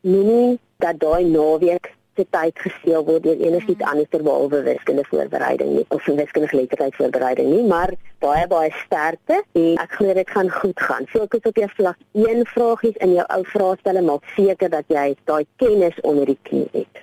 moenie 0.00 0.58
dat 0.78 0.98
daai 1.02 1.24
naweek 1.26 1.88
se 2.14 2.24
tyd 2.30 2.58
gesteel 2.62 3.04
word 3.06 3.24
deur 3.26 3.40
enigiets 3.46 3.82
anders 3.90 4.10
ter 4.12 4.22
behalwe 4.22 4.60
wiskunde 4.62 5.02
voorbereiding 5.10 5.72
nie 5.74 5.84
of 5.94 6.04
wiskunde 6.06 6.48
geletterdheid 6.52 6.94
voorbereiding 6.94 7.48
nie, 7.50 7.64
maar 7.66 7.90
baie 8.22 8.44
baie 8.46 8.70
sterkte 8.84 9.40
en 9.58 9.82
ek 9.82 9.96
glo 9.98 10.14
dit 10.14 10.30
gaan 10.30 10.50
goed 10.60 10.78
gaan. 10.86 11.10
Fokus 11.10 11.50
op 11.50 11.58
jou 11.58 11.68
vlak 11.74 11.98
1 12.12 12.46
vragies 12.52 13.00
in 13.06 13.16
jou 13.18 13.26
ou 13.26 13.42
vraestelle, 13.54 14.02
maak 14.06 14.30
seker 14.36 14.70
dat 14.70 14.86
jy 14.94 15.16
daai 15.26 15.44
kennis 15.62 15.98
onder 16.02 16.30
die 16.30 16.38
knie 16.46 16.68
het. 16.78 17.02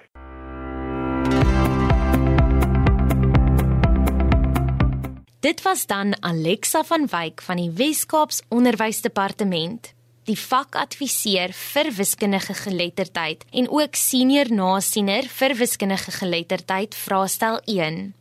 Dit 5.44 5.62
was 5.68 5.84
dan 5.86 6.16
Alexa 6.24 6.84
van 6.84 7.12
Wyk 7.12 7.44
van 7.44 7.60
die 7.60 7.70
Wes-Kaaps 7.76 8.42
Onderwysdepartement, 8.50 9.95
die 10.26 10.38
vakadviseur 10.40 11.54
vir 11.54 11.92
wiskundige 11.94 12.54
geletterdheid 12.58 13.46
en 13.52 13.70
ook 13.70 13.96
senior 13.96 14.50
nasiener 14.50 15.28
vir 15.30 15.56
wiskundige 15.56 16.12
geletterdheid 16.12 16.96
vraestel 16.96 17.60
1. 17.66 18.14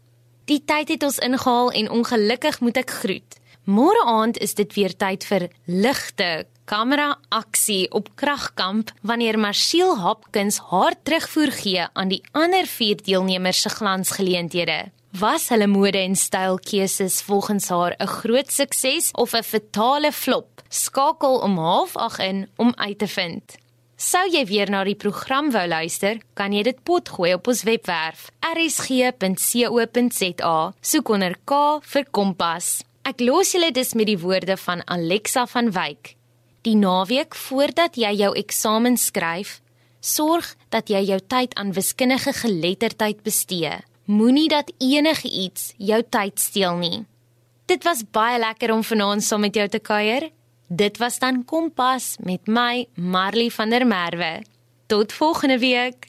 Die 0.45 0.61
tyd 0.65 0.89
het 0.93 1.03
ons 1.03 1.19
ingehaal 1.19 1.73
en 1.73 1.91
ongelukkig 1.91 2.61
moet 2.61 2.83
ek 2.83 2.91
groet. 3.01 3.39
Môre 3.65 4.03
aand 4.05 4.37
is 4.45 4.53
dit 4.55 4.75
weer 4.77 4.93
tyd 4.93 5.25
vir 5.25 5.49
ligte 5.65 6.45
kamera 6.69 7.15
aksie 7.29 7.87
op 7.93 8.11
Kragkamp 8.21 8.93
wanneer 9.01 9.39
Marcel 9.41 9.97
Hopkins 10.01 10.61
haar 10.71 10.97
terugvoer 11.03 11.53
gee 11.53 11.87
aan 11.93 12.13
die 12.13 12.23
ander 12.33 12.69
vier 12.69 13.01
deelnemers 13.01 13.63
se 13.65 13.73
glansgeleenthede. 13.73 14.79
Was 15.21 15.49
hulle 15.53 15.69
mode 15.71 16.01
en 16.01 16.17
stylkeuses 16.17 17.21
volgens 17.23 17.69
haar 17.69 17.95
'n 17.99 18.07
groot 18.07 18.51
sukses 18.53 19.11
of 19.13 19.33
'n 19.33 19.43
fatale 19.43 20.13
flop? 20.13 20.54
Skakel 20.75 21.39
om 21.39 21.59
08:30 21.59 22.19
in 22.19 22.49
om 22.57 22.73
uit 22.75 22.99
te 22.99 23.07
vind. 23.07 23.55
Sou 23.97 24.31
jy 24.31 24.47
weer 24.47 24.71
na 24.71 24.85
die 24.85 24.97
program 24.99 25.51
wou 25.55 25.69
luister, 25.69 26.19
kan 26.35 26.53
jy 26.53 26.63
dit 26.67 26.83
potgooi 26.83 27.35
op 27.37 27.47
ons 27.47 27.63
webwerf 27.63 28.31
rsg.co.za. 28.43 29.15
Soek 30.81 31.09
onder 31.15 31.37
K 31.47 31.79
vir 31.93 32.05
Kompas. 32.11 32.83
Ek 33.07 33.21
los 33.21 33.53
julle 33.55 33.71
dus 33.71 33.95
met 33.95 34.07
die 34.11 34.19
woorde 34.19 34.57
van 34.57 34.83
Alexa 34.91 35.47
van 35.47 35.71
Wyk. 35.71 36.17
Die 36.67 36.75
naweek 36.75 37.35
voordat 37.39 37.97
jy 37.97 38.11
jou 38.25 38.35
eksamen 38.35 38.97
skryf, 38.99 39.61
sorg 40.01 40.57
dat 40.75 40.89
jy 40.91 41.05
jou 41.07 41.21
tyd 41.21 41.55
aan 41.55 41.73
wiskundige 41.73 42.33
geletterdheid 42.33 43.23
bestee. 43.23 43.79
Moenie 44.05 44.49
dat 44.49 44.73
enige 44.81 45.29
iets 45.31 45.73
jou 45.79 46.03
tyd 46.03 46.41
steel 46.41 46.77
nie. 46.77 47.05
Dit 47.67 47.85
was 47.85 48.03
baie 48.11 48.39
lekker 48.43 48.73
om 48.75 48.83
vanaand 48.83 49.23
saam 49.23 49.41
met 49.41 49.55
jou 49.55 49.69
te 49.69 49.79
kuier. 49.79 50.33
Dit 50.67 50.99
was 50.99 51.19
dan 51.19 51.45
Kompas 51.45 52.17
met 52.21 52.47
my 52.47 52.87
Marley 52.95 53.51
van 53.51 53.69
der 53.69 53.87
Merwe. 53.87 54.43
Tot 54.87 55.13
volgende 55.13 55.59
week. 55.59 56.07